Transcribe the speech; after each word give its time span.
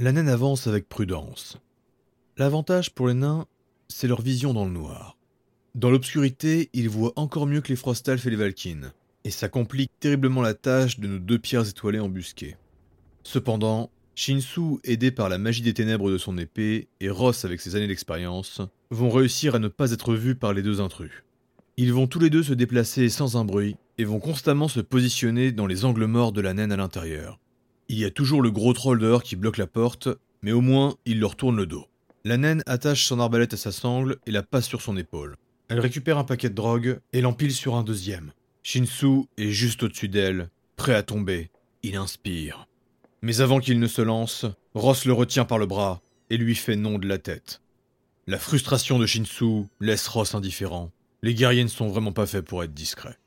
La 0.00 0.12
naine 0.12 0.28
avance 0.28 0.68
avec 0.68 0.88
prudence. 0.88 1.58
L'avantage 2.36 2.94
pour 2.94 3.08
les 3.08 3.14
nains, 3.14 3.46
c'est 3.88 4.06
leur 4.06 4.22
vision 4.22 4.54
dans 4.54 4.64
le 4.64 4.70
noir. 4.70 5.16
Dans 5.74 5.90
l'obscurité, 5.90 6.70
ils 6.72 6.88
voient 6.88 7.14
encore 7.16 7.48
mieux 7.48 7.60
que 7.60 7.70
les 7.70 7.76
Frostalf 7.76 8.24
et 8.24 8.30
les 8.30 8.36
Valkynes, 8.36 8.92
et 9.24 9.32
ça 9.32 9.48
complique 9.48 9.90
terriblement 9.98 10.40
la 10.40 10.54
tâche 10.54 11.00
de 11.00 11.08
nos 11.08 11.18
deux 11.18 11.40
pierres 11.40 11.68
étoilées 11.68 11.98
embusquées. 11.98 12.56
Cependant, 13.24 13.90
Shinsu, 14.14 14.78
aidé 14.84 15.10
par 15.10 15.28
la 15.28 15.38
magie 15.38 15.62
des 15.62 15.74
ténèbres 15.74 16.12
de 16.12 16.18
son 16.18 16.38
épée, 16.38 16.86
et 17.00 17.10
Ross 17.10 17.44
avec 17.44 17.60
ses 17.60 17.74
années 17.74 17.88
d'expérience, 17.88 18.60
vont 18.92 19.10
réussir 19.10 19.56
à 19.56 19.58
ne 19.58 19.66
pas 19.66 19.90
être 19.90 20.14
vus 20.14 20.36
par 20.36 20.52
les 20.52 20.62
deux 20.62 20.80
intrus. 20.80 21.24
Ils 21.76 21.92
vont 21.92 22.06
tous 22.06 22.20
les 22.20 22.30
deux 22.30 22.44
se 22.44 22.54
déplacer 22.54 23.08
sans 23.08 23.36
un 23.36 23.44
bruit, 23.44 23.74
et 23.98 24.04
vont 24.04 24.20
constamment 24.20 24.68
se 24.68 24.78
positionner 24.78 25.50
dans 25.50 25.66
les 25.66 25.84
angles 25.84 26.06
morts 26.06 26.30
de 26.30 26.40
la 26.40 26.54
naine 26.54 26.70
à 26.70 26.76
l'intérieur. 26.76 27.40
Il 27.90 27.98
y 27.98 28.04
a 28.04 28.10
toujours 28.10 28.42
le 28.42 28.50
gros 28.50 28.74
troll 28.74 28.98
dehors 28.98 29.22
qui 29.22 29.34
bloque 29.34 29.56
la 29.56 29.66
porte, 29.66 30.08
mais 30.42 30.52
au 30.52 30.60
moins 30.60 30.96
il 31.06 31.20
leur 31.20 31.36
tourne 31.36 31.56
le 31.56 31.64
dos. 31.64 31.86
La 32.24 32.36
naine 32.36 32.62
attache 32.66 33.06
son 33.06 33.18
arbalète 33.18 33.54
à 33.54 33.56
sa 33.56 33.72
sangle 33.72 34.18
et 34.26 34.30
la 34.30 34.42
passe 34.42 34.66
sur 34.66 34.82
son 34.82 34.96
épaule. 34.98 35.36
Elle 35.68 35.80
récupère 35.80 36.18
un 36.18 36.24
paquet 36.24 36.50
de 36.50 36.54
drogue 36.54 37.00
et 37.14 37.22
l'empile 37.22 37.52
sur 37.52 37.76
un 37.76 37.82
deuxième. 37.82 38.32
Shinsu 38.62 39.24
est 39.38 39.50
juste 39.50 39.82
au-dessus 39.82 40.08
d'elle, 40.08 40.50
prêt 40.76 40.94
à 40.94 41.02
tomber. 41.02 41.50
Il 41.82 41.96
inspire. 41.96 42.68
Mais 43.22 43.40
avant 43.40 43.58
qu'il 43.58 43.80
ne 43.80 43.86
se 43.86 44.02
lance, 44.02 44.44
Ross 44.74 45.06
le 45.06 45.14
retient 45.14 45.46
par 45.46 45.58
le 45.58 45.66
bras 45.66 46.02
et 46.28 46.36
lui 46.36 46.54
fait 46.54 46.76
non 46.76 46.98
de 46.98 47.08
la 47.08 47.18
tête. 47.18 47.62
La 48.26 48.38
frustration 48.38 48.98
de 48.98 49.06
Shinsu 49.06 49.64
laisse 49.80 50.06
Ross 50.08 50.34
indifférent. 50.34 50.90
Les 51.22 51.32
guerriers 51.32 51.64
ne 51.64 51.68
sont 51.68 51.88
vraiment 51.88 52.12
pas 52.12 52.26
faits 52.26 52.44
pour 52.44 52.62
être 52.62 52.74
discrets. 52.74 53.18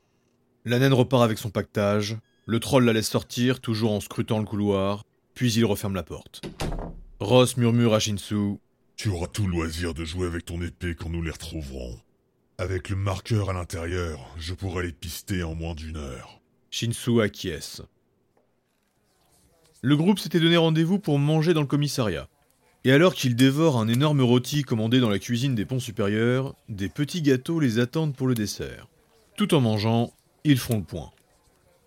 La 0.64 0.78
naine 0.78 0.92
repart 0.92 1.24
avec 1.24 1.38
son 1.38 1.50
pactage, 1.50 2.16
le 2.44 2.60
troll 2.60 2.84
la 2.84 2.92
laisse 2.92 3.08
sortir, 3.08 3.60
toujours 3.60 3.92
en 3.92 4.00
scrutant 4.00 4.38
le 4.38 4.44
couloir, 4.44 5.04
puis 5.34 5.52
il 5.52 5.64
referme 5.64 5.94
la 5.94 6.02
porte. 6.02 6.42
Ross 7.20 7.56
murmure 7.56 7.94
à 7.94 8.00
Shinsu 8.00 8.58
Tu 8.96 9.08
auras 9.08 9.28
tout 9.28 9.46
loisir 9.46 9.94
de 9.94 10.04
jouer 10.04 10.26
avec 10.26 10.44
ton 10.44 10.60
épée 10.60 10.94
quand 10.94 11.08
nous 11.08 11.22
les 11.22 11.30
retrouverons. 11.30 11.98
Avec 12.58 12.88
le 12.88 12.96
marqueur 12.96 13.50
à 13.50 13.52
l'intérieur, 13.52 14.20
je 14.38 14.54
pourrai 14.54 14.86
les 14.86 14.92
pister 14.92 15.42
en 15.42 15.54
moins 15.54 15.74
d'une 15.74 15.96
heure. 15.96 16.40
Shinsu 16.70 17.20
acquiesce. 17.20 17.82
Le 19.80 19.96
groupe 19.96 20.18
s'était 20.18 20.40
donné 20.40 20.56
rendez-vous 20.56 20.98
pour 20.98 21.18
manger 21.18 21.54
dans 21.54 21.60
le 21.60 21.66
commissariat. 21.66 22.28
Et 22.84 22.92
alors 22.92 23.14
qu'ils 23.14 23.36
dévorent 23.36 23.78
un 23.78 23.88
énorme 23.88 24.20
rôti 24.20 24.64
commandé 24.64 24.98
dans 24.98 25.10
la 25.10 25.20
cuisine 25.20 25.54
des 25.54 25.64
ponts 25.64 25.78
supérieurs, 25.78 26.56
des 26.68 26.88
petits 26.88 27.22
gâteaux 27.22 27.60
les 27.60 27.78
attendent 27.78 28.16
pour 28.16 28.26
le 28.26 28.34
dessert. 28.34 28.88
Tout 29.36 29.54
en 29.54 29.60
mangeant, 29.60 30.12
ils 30.44 30.58
font 30.58 30.78
le 30.78 30.84
point. 30.84 31.10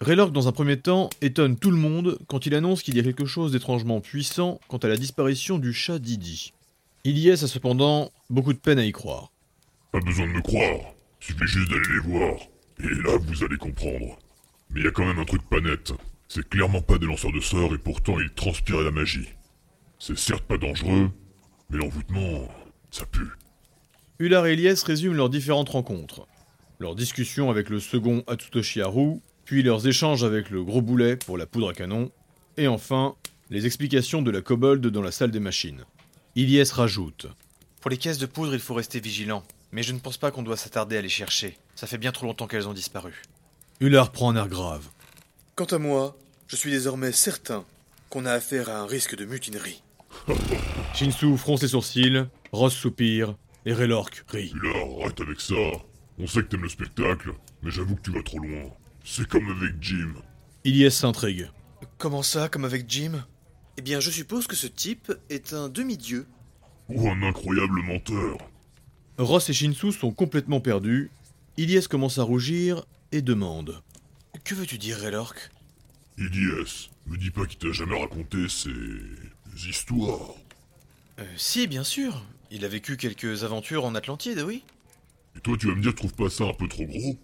Raylork, 0.02 0.34
dans 0.34 0.50
un 0.50 0.52
premier 0.52 0.78
temps, 0.78 1.10
étonne 1.22 1.58
tout 1.58 1.72
le 1.72 1.78
monde 1.78 2.18
quand 2.28 2.46
il 2.46 2.54
annonce 2.54 2.84
qu'il 2.84 2.98
y 2.98 3.00
a 3.00 3.04
quelque 3.04 3.26
chose 3.26 3.54
d'étrangement 3.54 4.02
puissant 4.02 4.60
quant 4.68 4.78
à 4.78 4.90
la 4.90 4.98
disparition 4.98 5.58
du 5.58 5.72
chat 5.72 6.00
Didi. 6.00 6.52
Ilyes 7.06 7.44
a 7.44 7.48
cependant 7.48 8.12
beaucoup 8.30 8.52
de 8.52 8.58
peine 8.58 8.78
à 8.78 8.84
y 8.84 8.92
croire. 8.92 9.32
Pas 9.94 10.02
besoin 10.02 10.28
de 10.28 10.34
me 10.34 10.42
croire, 10.42 10.94
suffit 11.22 11.48
juste 11.48 11.70
d'aller 11.70 11.94
les 11.94 12.12
voir. 12.12 12.36
Et 12.80 12.90
là, 13.04 13.18
vous 13.22 13.44
allez 13.46 13.56
comprendre. 13.56 14.20
Mais 14.70 14.82
il 14.82 14.84
y 14.86 14.88
a 14.88 14.92
quand 14.92 15.06
même 15.06 15.20
un 15.20 15.26
truc 15.26 15.42
pas 15.50 15.62
net. 15.62 15.94
C'est 16.28 16.50
clairement 16.50 16.82
pas 16.82 16.98
des 16.98 17.06
lanceurs 17.06 17.32
de 17.32 17.40
sorts 17.40 17.74
et 17.74 17.78
pourtant 17.78 18.20
ils 18.20 18.34
transpiraient 18.34 18.84
la 18.84 18.92
magie. 18.92 19.30
C'est 19.98 20.18
certes 20.18 20.44
pas 20.44 20.58
dangereux, 20.58 21.10
mais 21.70 21.78
l'envoûtement, 21.78 22.50
ça 22.92 23.06
pue. 23.06 23.30
Ular 24.20 24.46
et 24.46 24.56
Ilyes 24.56 24.84
résument 24.86 25.16
leurs 25.16 25.30
différentes 25.30 25.70
rencontres. 25.70 26.28
Leur 26.80 26.96
discussion 26.96 27.50
avec 27.50 27.70
le 27.70 27.80
second 27.80 28.26
Haru, 28.28 29.22
puis 29.46 29.64
leurs 29.64 29.88
échanges 29.88 30.24
avec 30.24 30.50
le 30.50 30.64
gros 30.64 30.82
boulet 30.82 31.16
pour 31.16 31.38
la 31.38 31.46
poudre 31.46 31.70
à 31.70 31.74
canon, 31.74 32.12
et 32.58 32.68
enfin, 32.68 33.16
les 33.50 33.66
explications 33.66 34.22
de 34.22 34.32
la 34.32 34.42
kobold 34.42 34.86
dans 34.88 35.02
la 35.02 35.12
salle 35.12 35.32
des 35.32 35.40
machines. 35.40 35.86
Ilyes 36.36 36.72
rajoute 36.72 37.28
Pour 37.80 37.92
les 37.92 37.98
caisses 37.98 38.18
de 38.18 38.26
poudre, 38.26 38.54
il 38.54 38.60
faut 38.60 38.74
rester 38.74 39.00
vigilant. 39.00 39.44
Mais 39.72 39.84
je 39.84 39.94
ne 39.94 40.00
pense 40.00 40.18
pas 40.18 40.32
qu'on 40.32 40.44
doit 40.44 40.58
s'attarder 40.58 40.98
à 40.98 41.02
les 41.02 41.10
chercher. 41.10 41.58
Ça 41.76 41.86
fait 41.86 41.98
bien 41.98 42.12
trop 42.12 42.26
longtemps 42.26 42.48
qu'elles 42.48 42.68
ont 42.68 42.74
disparu. 42.74 43.22
Ular 43.82 44.12
prend 44.12 44.32
un 44.32 44.36
air 44.36 44.48
grave. 44.48 44.88
Quant 45.56 45.66
à 45.66 45.78
moi, 45.78 46.18
je 46.48 46.56
suis 46.56 46.72
désormais 46.72 47.12
certain 47.12 47.66
qu'on 48.10 48.26
a 48.26 48.32
affaire 48.32 48.70
à 48.70 48.80
un 48.80 48.86
risque 48.86 49.16
de 49.16 49.26
mutinerie. 49.26 49.84
Shinsu 50.96 51.38
fronce 51.38 51.62
les 51.62 51.70
sourcils, 51.70 52.26
Ross 52.52 52.74
soupire, 52.74 53.36
et 53.66 53.74
Raylork 53.74 54.24
rit. 54.30 54.54
Là, 54.64 55.02
arrête 55.02 55.20
avec 55.20 55.42
ça. 55.42 55.56
On 56.18 56.28
sait 56.28 56.42
que 56.42 56.48
t'aimes 56.48 56.64
le 56.64 56.70
spectacle, 56.70 57.34
mais 57.62 57.72
j'avoue 57.72 57.96
que 57.96 58.02
tu 58.02 58.12
vas 58.12 58.24
trop 58.24 58.40
loin. 58.40 58.72
C'est 59.08 59.28
comme 59.28 59.50
avec 59.50 59.76
Jim. 59.82 60.16
Ilyes 60.64 60.92
s'intrigue. 60.92 61.50
Comment 62.00 62.24
ça, 62.24 62.50
comme 62.50 62.66
avec 62.66 62.90
Jim? 62.90 63.24
Eh 63.78 63.84
bien, 63.84 64.00
je 64.00 64.10
suppose 64.10 64.48
que 64.48 64.56
ce 64.56 64.66
type 64.66 65.14
est 65.30 65.54
un 65.54 65.70
demi-dieu. 65.70 66.26
Ou 66.90 67.08
un 67.08 67.22
incroyable 67.22 67.84
menteur. 67.84 68.38
Ross 69.20 69.48
et 69.50 69.54
Shinsu 69.54 69.92
sont 69.92 70.12
complètement 70.12 70.60
perdus. 70.60 71.12
Ilyes 71.58 71.88
commence 71.88 72.18
à 72.18 72.24
rougir 72.24 72.84
et 73.12 73.22
demande. 73.22 73.84
Que 74.44 74.56
veux-tu 74.56 74.80
dire, 74.80 74.98
Raylork 74.98 75.52
Ilyes, 76.18 76.90
me 77.06 77.18
dis 77.18 77.30
pas 77.30 77.46
qu'il 77.46 77.60
t'a 77.60 77.72
jamais 77.72 78.00
raconté 78.00 78.50
ces 78.50 78.72
histoires. 79.70 80.34
Euh, 81.20 81.24
si, 81.38 81.68
bien 81.68 81.84
sûr. 81.84 82.26
Il 82.50 82.66
a 82.66 82.68
vécu 82.68 82.98
quelques 82.98 83.44
aventures 83.44 83.86
en 83.86 83.94
Atlantide, 83.94 84.40
oui. 84.46 84.64
Et 85.36 85.42
toi, 85.42 85.58
tu 85.60 85.68
vas 85.68 85.76
me 85.76 85.82
dire, 85.82 85.94
trouve 85.94 86.14
pas 86.14 86.30
ça 86.30 86.46
un 86.46 86.54
peu 86.54 86.68
trop 86.68 86.86
gros? 86.86 87.18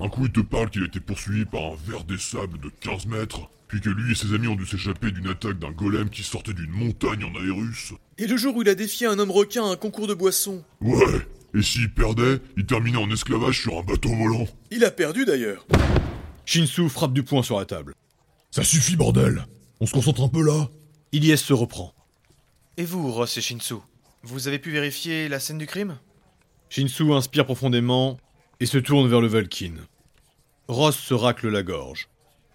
Un 0.00 0.08
coup, 0.08 0.26
il 0.26 0.32
te 0.32 0.40
parle 0.40 0.70
qu'il 0.70 0.82
a 0.82 0.86
été 0.86 1.00
poursuivi 1.00 1.44
par 1.44 1.60
un 1.64 1.76
ver 1.84 2.04
des 2.04 2.18
sables 2.18 2.60
de 2.60 2.70
15 2.80 3.06
mètres, 3.06 3.50
puis 3.66 3.80
que 3.80 3.90
lui 3.90 4.12
et 4.12 4.14
ses 4.14 4.32
amis 4.32 4.46
ont 4.46 4.54
dû 4.54 4.64
s'échapper 4.64 5.10
d'une 5.10 5.26
attaque 5.26 5.58
d'un 5.58 5.72
golem 5.72 6.08
qui 6.08 6.22
sortait 6.22 6.52
d'une 6.52 6.70
montagne 6.70 7.24
en 7.24 7.34
Aérus. 7.34 7.94
Et 8.16 8.28
le 8.28 8.36
jour 8.36 8.54
où 8.56 8.62
il 8.62 8.68
a 8.68 8.76
défié 8.76 9.08
un 9.08 9.18
homme 9.18 9.32
requin 9.32 9.64
à 9.64 9.72
un 9.72 9.76
concours 9.76 10.06
de 10.06 10.14
boissons. 10.14 10.62
Ouais, 10.80 11.26
et 11.52 11.62
s'il 11.62 11.92
perdait, 11.92 12.40
il 12.56 12.64
terminait 12.64 12.98
en 12.98 13.10
esclavage 13.10 13.60
sur 13.60 13.76
un 13.76 13.82
bateau 13.82 14.10
volant. 14.10 14.46
Il 14.70 14.84
a 14.84 14.92
perdu 14.92 15.24
d'ailleurs. 15.24 15.66
Shinsu 16.44 16.88
frappe 16.88 17.12
du 17.12 17.24
poing 17.24 17.42
sur 17.42 17.58
la 17.58 17.64
table. 17.64 17.94
Ça 18.52 18.62
suffit, 18.62 18.96
bordel 18.96 19.46
On 19.80 19.86
se 19.86 19.92
concentre 19.92 20.22
un 20.22 20.28
peu 20.28 20.42
là 20.42 20.70
Ilyes 21.12 21.36
se 21.38 21.52
reprend. 21.52 21.92
Et 22.76 22.84
vous, 22.84 23.10
Ross 23.10 23.36
et 23.36 23.40
Shinsu 23.40 23.74
Vous 24.22 24.46
avez 24.46 24.60
pu 24.60 24.70
vérifier 24.70 25.28
la 25.28 25.40
scène 25.40 25.58
du 25.58 25.66
crime? 25.66 25.98
Shinsu 26.70 27.12
inspire 27.12 27.44
profondément 27.46 28.18
et 28.60 28.66
se 28.66 28.78
tourne 28.78 29.08
vers 29.08 29.20
le 29.20 29.28
Valkyne. 29.28 29.80
Ross 30.68 30.98
se 30.98 31.14
racle 31.14 31.48
la 31.48 31.62
gorge. 31.62 32.08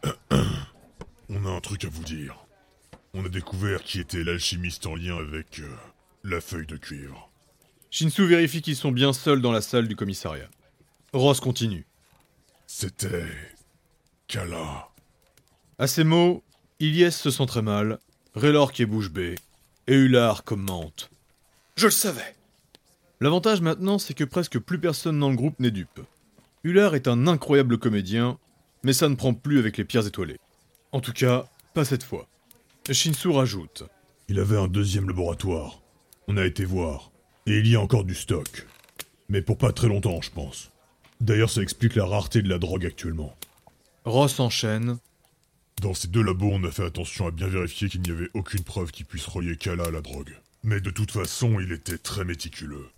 On 1.29 1.45
a 1.45 1.49
un 1.49 1.61
truc 1.61 1.85
à 1.85 1.89
vous 1.89 2.03
dire. 2.03 2.45
On 3.13 3.25
a 3.25 3.29
découvert 3.29 3.83
qui 3.83 3.99
était 3.99 4.23
l'alchimiste 4.23 4.85
en 4.85 4.95
lien 4.95 5.17
avec 5.17 5.59
euh, 5.59 5.69
la 6.23 6.41
feuille 6.41 6.67
de 6.67 6.77
cuivre. 6.77 7.29
Shinsu 7.89 8.25
vérifie 8.25 8.61
qu'ils 8.61 8.75
sont 8.75 8.91
bien 8.91 9.13
seuls 9.13 9.41
dans 9.41 9.51
la 9.51 9.61
salle 9.61 9.87
du 9.87 9.95
commissariat. 9.95 10.49
Ross 11.13 11.39
continue. 11.39 11.85
C'était... 12.67 13.27
Kala. 14.27 14.89
À 15.77 15.85
ces 15.85 16.03
mots, 16.03 16.43
Ilyes 16.79 17.11
se 17.11 17.29
sent 17.29 17.45
très 17.45 17.61
mal, 17.61 17.99
Raylork 18.35 18.79
est 18.79 18.85
bouche 18.85 19.11
bée, 19.11 19.35
et 19.85 19.93
Ular 19.93 20.43
commente. 20.43 21.11
Je 21.75 21.85
le 21.85 21.91
savais. 21.91 22.35
L'avantage 23.23 23.61
maintenant, 23.61 23.99
c'est 23.99 24.13
que 24.13 24.25
presque 24.25 24.59
plus 24.59 24.79
personne 24.79 25.17
dans 25.17 25.29
le 25.29 25.37
groupe 25.37 25.57
n'est 25.57 25.71
dupe. 25.71 26.01
Ular 26.65 26.93
est 26.93 27.07
un 27.07 27.25
incroyable 27.25 27.77
comédien, 27.77 28.37
mais 28.83 28.91
ça 28.91 29.07
ne 29.07 29.15
prend 29.15 29.33
plus 29.33 29.59
avec 29.59 29.77
les 29.77 29.85
pierres 29.85 30.05
étoilées. 30.05 30.41
En 30.91 30.99
tout 30.99 31.13
cas, 31.13 31.45
pas 31.73 31.85
cette 31.85 32.03
fois. 32.03 32.27
Shinsu 32.91 33.29
rajoute. 33.29 33.83
Il 34.27 34.41
avait 34.41 34.57
un 34.57 34.67
deuxième 34.67 35.07
laboratoire. 35.07 35.81
On 36.27 36.35
a 36.35 36.45
été 36.45 36.65
voir. 36.65 37.13
Et 37.45 37.59
il 37.59 37.67
y 37.69 37.77
a 37.77 37.79
encore 37.79 38.03
du 38.03 38.13
stock. 38.13 38.67
Mais 39.29 39.41
pour 39.41 39.57
pas 39.57 39.71
très 39.71 39.87
longtemps, 39.87 40.21
je 40.21 40.31
pense. 40.31 40.69
D'ailleurs, 41.21 41.49
ça 41.49 41.61
explique 41.61 41.95
la 41.95 42.05
rareté 42.05 42.41
de 42.41 42.49
la 42.49 42.59
drogue 42.59 42.85
actuellement. 42.85 43.37
Ross 44.03 44.41
enchaîne. 44.41 44.97
Dans 45.81 45.93
ces 45.93 46.09
deux 46.09 46.23
labos, 46.23 46.51
on 46.51 46.65
a 46.65 46.71
fait 46.71 46.83
attention 46.83 47.27
à 47.27 47.31
bien 47.31 47.47
vérifier 47.47 47.87
qu'il 47.87 48.01
n'y 48.01 48.11
avait 48.11 48.31
aucune 48.33 48.65
preuve 48.65 48.91
qui 48.91 49.05
puisse 49.05 49.27
relier 49.27 49.55
Kala 49.55 49.85
à 49.85 49.91
la 49.91 50.01
drogue. 50.01 50.35
Mais 50.65 50.81
de 50.81 50.89
toute 50.89 51.11
façon, 51.11 51.61
il 51.61 51.71
était 51.71 51.97
très 51.97 52.25
méticuleux. 52.25 52.89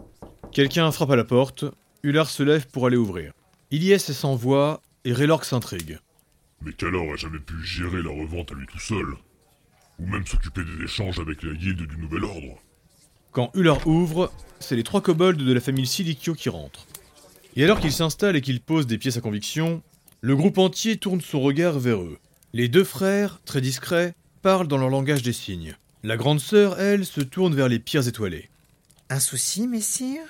Quelqu'un 0.55 0.89
frappe 0.93 1.11
à 1.11 1.17
la 1.17 1.25
porte, 1.25 1.65
Ular 2.01 2.29
se 2.29 2.41
lève 2.41 2.65
pour 2.67 2.87
aller 2.87 2.95
ouvrir. 2.95 3.33
Ilyes 3.71 3.99
s'en 3.99 4.37
voix 4.37 4.81
et 5.03 5.11
Raylork 5.11 5.43
s'intrigue. 5.43 5.99
Mais 6.61 6.71
Kala 6.71 6.97
aurait 6.97 7.17
jamais 7.17 7.39
pu 7.39 7.61
gérer 7.61 8.01
la 8.01 8.09
revente 8.09 8.53
à 8.53 8.55
lui 8.55 8.65
tout 8.65 8.79
seul. 8.79 9.05
Ou 9.99 10.07
même 10.07 10.25
s'occuper 10.25 10.61
des 10.63 10.85
échanges 10.85 11.19
avec 11.19 11.43
la 11.43 11.53
guilde 11.55 11.85
du 11.85 11.97
Nouvel 11.97 12.23
Ordre. 12.23 12.57
Quand 13.33 13.51
Ular 13.53 13.85
ouvre, 13.85 14.31
c'est 14.61 14.77
les 14.77 14.83
trois 14.83 15.01
kobolds 15.01 15.43
de 15.43 15.51
la 15.51 15.59
famille 15.59 15.85
Silikio 15.85 16.33
qui 16.35 16.47
rentrent. 16.47 16.87
Et 17.57 17.63
alors 17.65 17.81
qu'ils 17.81 17.91
s'installent 17.91 18.37
et 18.37 18.41
qu'ils 18.41 18.61
posent 18.61 18.87
des 18.87 18.97
pièces 18.97 19.17
à 19.17 19.21
conviction, 19.21 19.83
le 20.21 20.37
groupe 20.37 20.57
entier 20.57 20.95
tourne 20.95 21.19
son 21.19 21.41
regard 21.41 21.79
vers 21.79 22.01
eux. 22.01 22.17
Les 22.53 22.69
deux 22.69 22.85
frères, 22.85 23.41
très 23.43 23.59
discrets, 23.59 24.15
parlent 24.41 24.69
dans 24.69 24.77
leur 24.77 24.89
langage 24.89 25.21
des 25.21 25.33
signes. 25.33 25.75
La 26.03 26.15
grande 26.15 26.39
sœur, 26.39 26.79
elle, 26.79 27.05
se 27.05 27.19
tourne 27.19 27.55
vers 27.55 27.67
les 27.67 27.79
pierres 27.79 28.07
étoilées. 28.07 28.49
Un 29.09 29.19
souci, 29.19 29.67
messire? 29.67 30.21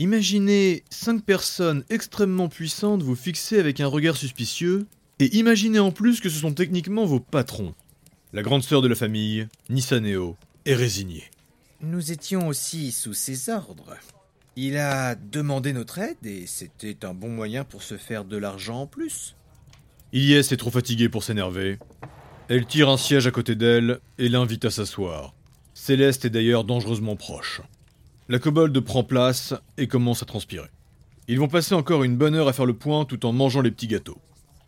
Imaginez 0.00 0.84
cinq 0.90 1.24
personnes 1.24 1.82
extrêmement 1.90 2.48
puissantes 2.48 3.02
vous 3.02 3.16
fixer 3.16 3.58
avec 3.58 3.80
un 3.80 3.88
regard 3.88 4.16
suspicieux, 4.16 4.86
et 5.18 5.36
imaginez 5.36 5.80
en 5.80 5.90
plus 5.90 6.20
que 6.20 6.28
ce 6.28 6.38
sont 6.38 6.52
techniquement 6.52 7.04
vos 7.04 7.18
patrons. 7.18 7.74
La 8.32 8.42
grande 8.42 8.62
sœur 8.62 8.80
de 8.80 8.86
la 8.86 8.94
famille, 8.94 9.48
Nisaneo, 9.70 10.36
est 10.66 10.76
résignée. 10.76 11.24
Nous 11.80 12.12
étions 12.12 12.46
aussi 12.46 12.92
sous 12.92 13.12
ses 13.12 13.50
ordres. 13.50 13.96
Il 14.54 14.76
a 14.76 15.16
demandé 15.16 15.72
notre 15.72 15.98
aide 15.98 16.24
et 16.24 16.46
c'était 16.46 17.04
un 17.04 17.14
bon 17.14 17.30
moyen 17.30 17.64
pour 17.64 17.82
se 17.82 17.96
faire 17.96 18.24
de 18.24 18.36
l'argent 18.36 18.82
en 18.82 18.86
plus. 18.86 19.34
Ilyes 20.12 20.52
est 20.52 20.56
trop 20.56 20.70
fatiguée 20.70 21.08
pour 21.08 21.24
s'énerver. 21.24 21.78
Elle 22.48 22.66
tire 22.66 22.88
un 22.88 22.96
siège 22.96 23.26
à 23.26 23.32
côté 23.32 23.56
d'elle 23.56 23.98
et 24.18 24.28
l'invite 24.28 24.64
à 24.64 24.70
s'asseoir. 24.70 25.34
Céleste 25.74 26.24
est 26.24 26.30
d'ailleurs 26.30 26.62
dangereusement 26.62 27.16
proche. 27.16 27.62
La 28.30 28.38
kobold 28.38 28.78
prend 28.80 29.04
place 29.04 29.54
et 29.78 29.86
commence 29.86 30.22
à 30.22 30.26
transpirer. 30.26 30.68
Ils 31.28 31.40
vont 31.40 31.48
passer 31.48 31.74
encore 31.74 32.04
une 32.04 32.18
bonne 32.18 32.34
heure 32.34 32.48
à 32.48 32.52
faire 32.52 32.66
le 32.66 32.74
point 32.74 33.06
tout 33.06 33.24
en 33.24 33.32
mangeant 33.32 33.62
les 33.62 33.70
petits 33.70 33.86
gâteaux. 33.86 34.18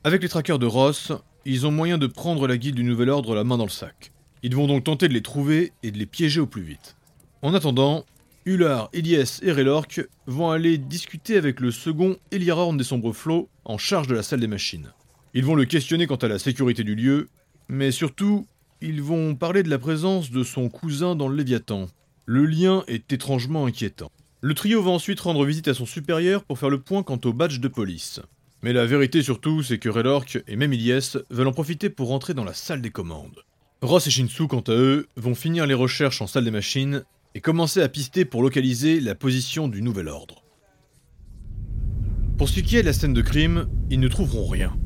Avec 0.03 0.23
les 0.23 0.31
traqueurs 0.31 0.59
de 0.59 0.65
Ross, 0.65 1.12
ils 1.45 1.67
ont 1.67 1.71
moyen 1.71 1.99
de 1.99 2.07
prendre 2.07 2.47
la 2.47 2.57
guide 2.57 2.77
du 2.77 2.85
Nouvel 2.85 3.11
Ordre 3.11 3.35
la 3.35 3.45
main 3.45 3.59
dans 3.59 3.65
le 3.65 3.71
sac. 3.71 4.12
Ils 4.43 4.57
vont 4.57 4.67
donc 4.67 4.85
tenter 4.85 5.09
de 5.09 5.12
les 5.12 5.21
trouver 5.21 5.73
et 5.83 5.91
de 5.91 5.99
les 5.99 6.07
piéger 6.07 6.41
au 6.41 6.47
plus 6.47 6.62
vite. 6.62 6.97
En 7.43 7.53
attendant, 7.53 8.07
Ular, 8.47 8.89
Elias 8.95 9.41
et 9.43 9.53
Relork 9.53 10.09
vont 10.27 10.51
aller 10.51 10.79
discuter 10.79 11.37
avec 11.37 11.61
le 11.61 11.71
second 11.71 12.17
Eliarorn 12.31 12.79
des 12.79 12.85
Sombres 12.85 13.13
Flots 13.13 13.51
en 13.67 13.77
charge 13.77 14.06
de 14.06 14.15
la 14.15 14.23
salle 14.23 14.41
des 14.41 14.47
machines. 14.47 14.91
Ils 15.35 15.45
vont 15.45 15.55
le 15.55 15.67
questionner 15.67 16.06
quant 16.06 16.17
à 16.17 16.29
la 16.29 16.39
sécurité 16.39 16.83
du 16.83 16.95
lieu, 16.95 17.29
mais 17.69 17.91
surtout, 17.91 18.47
ils 18.81 19.03
vont 19.03 19.35
parler 19.35 19.63
de 19.63 19.69
la 19.69 19.79
présence 19.79 20.31
de 20.31 20.45
son 20.45 20.71
cousin 20.71 21.15
dans 21.15 21.29
le 21.29 21.37
Léviathan. 21.37 21.89
Le 22.26 22.46
lien 22.46 22.84
est 22.87 23.12
étrangement 23.12 23.67
inquiétant. 23.67 24.11
Le 24.40 24.55
trio 24.55 24.82
va 24.82 24.90
ensuite 24.90 25.20
rendre 25.20 25.44
visite 25.44 25.69
à 25.69 25.75
son 25.75 25.87
supérieur 25.87 26.44
pour 26.44 26.58
faire 26.58 26.70
le 26.70 26.81
point 26.81 27.02
quant 27.02 27.20
au 27.25 27.32
badge 27.32 27.61
de 27.61 27.69
police. 27.69 28.20
Mais 28.62 28.72
la 28.72 28.87
vérité 28.87 29.22
surtout, 29.22 29.62
c'est 29.62 29.78
que 29.78 29.88
Relork 29.88 30.43
et 30.46 30.56
même 30.56 30.72
Ilyes 30.72 31.19
veulent 31.31 31.49
en 31.49 31.52
profiter 31.52 31.90
pour 31.90 32.08
rentrer 32.08 32.34
dans 32.34 32.44
la 32.44 32.55
salle 32.55 32.82
des 32.82 32.90
commandes. 32.90 33.44
Ross 33.82 34.06
et 34.06 34.11
Shinsu, 34.11 34.46
quant 34.46 34.61
à 34.61 34.72
eux, 34.72 35.08
vont 35.17 35.34
finir 35.34 35.67
les 35.67 35.75
recherches 35.75 36.20
en 36.20 36.26
salle 36.26 36.44
des 36.44 36.50
machines 36.50 37.05
et 37.34 37.40
commencer 37.40 37.81
à 37.81 37.88
pister 37.88 38.25
pour 38.25 38.43
localiser 38.43 39.00
la 39.00 39.14
position 39.14 39.69
du 39.69 39.81
nouvel 39.81 40.08
ordre. 40.08 40.44
Pour 42.37 42.49
ce 42.49 42.61
qui 42.61 42.76
est 42.76 42.82
de 42.82 42.87
la 42.87 42.93
scène 42.93 43.14
de 43.14 43.22
crime, 43.22 43.67
ils 43.90 44.00
ne 44.00 44.08
trouveront 44.08 44.46
rien. 44.46 44.76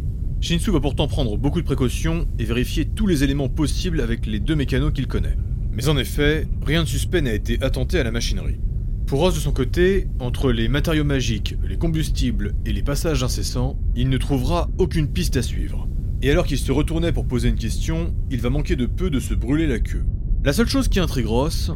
Shinsu 0.41 0.71
va 0.71 0.81
pourtant 0.81 1.09
prendre 1.09 1.37
beaucoup 1.37 1.61
de 1.61 1.67
précautions 1.67 2.29
et 2.39 2.45
vérifier 2.45 2.85
tous 2.85 3.07
les 3.07 3.25
éléments 3.25 3.49
possibles 3.49 4.01
avec 4.01 4.27
les 4.27 4.41
deux 4.41 4.55
mécanos 4.57 4.93
qu'il 4.93 5.07
connaît. 5.07 5.37
Mais 5.75 5.89
en 5.89 5.99
effet, 5.99 6.47
rien 6.65 6.85
de 6.85 6.89
suspect 6.89 7.21
n'a 7.21 7.35
été 7.35 7.61
attenté 7.63 7.99
à 7.99 8.05
la 8.05 8.13
machinerie. 8.13 8.61
Pour 9.07 9.21
Ross 9.21 9.35
de 9.35 9.41
son 9.41 9.53
côté, 9.53 10.07
entre 10.19 10.51
les 10.51 10.69
matériaux 10.69 11.05
magiques, 11.05 11.57
les 11.69 11.77
combustibles 11.77 12.55
et 12.65 12.73
les 12.73 12.83
passages 12.83 13.23
incessants, 13.23 13.79
il 13.95 14.09
ne 14.09 14.17
trouvera 14.17 14.71
aucune 14.79 15.09
piste 15.09 15.37
à 15.37 15.43
suivre. 15.43 15.89
Et 16.23 16.31
alors 16.31 16.47
qu'il 16.47 16.59
se 16.59 16.73
retournait 16.73 17.13
pour 17.13 17.27
poser 17.27 17.49
une 17.49 17.57
question, 17.57 18.15
il 18.31 18.41
va 18.41 18.51
manquer 18.51 18.77
de 18.77 18.87
peu 18.87 19.11
de 19.11 19.21
se 19.21 19.35
brûler 19.35 19.67
la 19.67 19.81
queue. 19.81 20.05
La 20.45 20.53
seule 20.53 20.69
chose 20.69 20.89
qui 20.89 21.01
intrigue 21.01 21.27
Ross, 21.27 21.71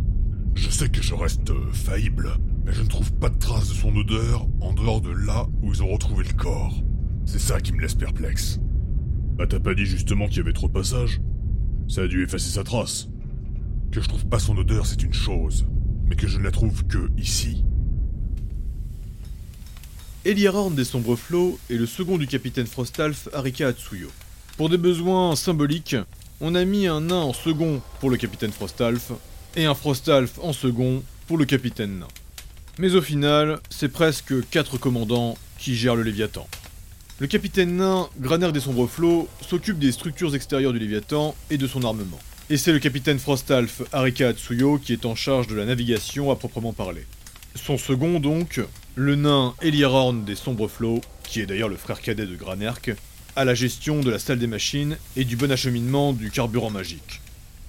Je 0.54 0.70
sais 0.70 0.88
que 0.88 1.02
je 1.02 1.14
reste 1.14 1.50
euh, 1.50 1.70
faillible, 1.72 2.30
mais 2.64 2.72
je 2.72 2.82
ne 2.82 2.88
trouve 2.88 3.12
pas 3.12 3.28
de 3.28 3.38
traces 3.38 3.68
de 3.68 3.74
son 3.74 3.94
odeur 3.94 4.48
en 4.60 4.72
dehors 4.72 5.00
de 5.00 5.10
là 5.10 5.46
où 5.62 5.72
ils 5.72 5.82
ont 5.82 5.88
retrouvé 5.88 6.24
le 6.24 6.34
corps. 6.34 6.82
C'est 7.26 7.38
ça 7.38 7.60
qui 7.60 7.72
me 7.72 7.80
laisse 7.80 7.94
perplexe. 7.94 8.58
Bah 9.36 9.46
t'as 9.46 9.60
pas 9.60 9.74
dit 9.74 9.86
justement 9.86 10.26
qu'il 10.26 10.38
y 10.38 10.40
avait 10.40 10.52
trop 10.52 10.68
de 10.68 10.72
passages 10.72 11.20
Ça 11.86 12.02
a 12.02 12.06
dû 12.08 12.24
effacer 12.24 12.50
sa 12.50 12.64
trace. 12.64 13.08
Que 13.92 14.02
je 14.02 14.08
trouve 14.08 14.26
pas 14.26 14.38
son 14.38 14.56
odeur, 14.58 14.86
c'est 14.86 15.02
une 15.02 15.14
chose, 15.14 15.66
mais 16.06 16.14
que 16.14 16.26
je 16.26 16.38
ne 16.38 16.44
la 16.44 16.50
trouve 16.50 16.84
que 16.84 17.10
ici. 17.16 17.64
Eliarorn 20.24 20.74
des 20.74 20.84
Sombres 20.84 21.16
Flots 21.16 21.58
est 21.70 21.76
le 21.76 21.86
second 21.86 22.18
du 22.18 22.26
capitaine 22.26 22.66
Frostalf 22.66 23.28
Arika 23.32 23.68
Atsuyo. 23.68 24.08
Pour 24.58 24.68
des 24.68 24.76
besoins 24.76 25.36
symboliques, 25.36 25.96
on 26.40 26.54
a 26.54 26.64
mis 26.64 26.86
un 26.86 27.00
nain 27.00 27.22
en 27.22 27.32
second 27.32 27.80
pour 28.00 28.10
le 28.10 28.18
capitaine 28.18 28.52
Frostalf 28.52 29.12
et 29.56 29.64
un 29.64 29.74
Frostalf 29.74 30.38
en 30.42 30.52
second 30.52 31.02
pour 31.26 31.38
le 31.38 31.46
capitaine 31.46 32.00
nain. 32.00 32.08
Mais 32.78 32.94
au 32.94 33.00
final, 33.00 33.58
c'est 33.70 33.88
presque 33.88 34.34
quatre 34.50 34.76
commandants 34.76 35.38
qui 35.58 35.74
gèrent 35.74 35.96
le 35.96 36.02
Léviathan. 36.02 36.46
Le 37.20 37.26
capitaine 37.26 37.76
nain, 37.76 38.08
Graner 38.20 38.52
des 38.52 38.60
Sombres 38.60 38.86
Flots, 38.86 39.28
s'occupe 39.40 39.78
des 39.78 39.92
structures 39.92 40.34
extérieures 40.34 40.72
du 40.72 40.78
Léviathan 40.78 41.34
et 41.50 41.56
de 41.56 41.66
son 41.66 41.82
armement. 41.84 42.18
Et 42.50 42.56
c'est 42.56 42.72
le 42.72 42.78
capitaine 42.78 43.18
Frostalf 43.18 43.82
Arika 43.92 44.28
Atsuyo 44.28 44.78
qui 44.78 44.94
est 44.94 45.04
en 45.04 45.14
charge 45.14 45.48
de 45.48 45.54
la 45.54 45.66
navigation 45.66 46.30
à 46.30 46.36
proprement 46.36 46.72
parler. 46.72 47.04
Son 47.54 47.76
second 47.76 48.20
donc, 48.20 48.62
le 48.94 49.16
nain 49.16 49.54
Eliarorn 49.60 50.24
des 50.24 50.34
Sombres 50.34 50.70
Flots, 50.70 51.02
qui 51.24 51.42
est 51.42 51.46
d'ailleurs 51.46 51.68
le 51.68 51.76
frère 51.76 52.00
cadet 52.00 52.24
de 52.24 52.36
Granerk, 52.36 52.92
à 53.36 53.44
la 53.44 53.54
gestion 53.54 54.00
de 54.00 54.10
la 54.10 54.18
salle 54.18 54.38
des 54.38 54.46
machines 54.46 54.96
et 55.14 55.26
du 55.26 55.36
bon 55.36 55.52
acheminement 55.52 56.14
du 56.14 56.30
carburant 56.30 56.70
magique. 56.70 57.20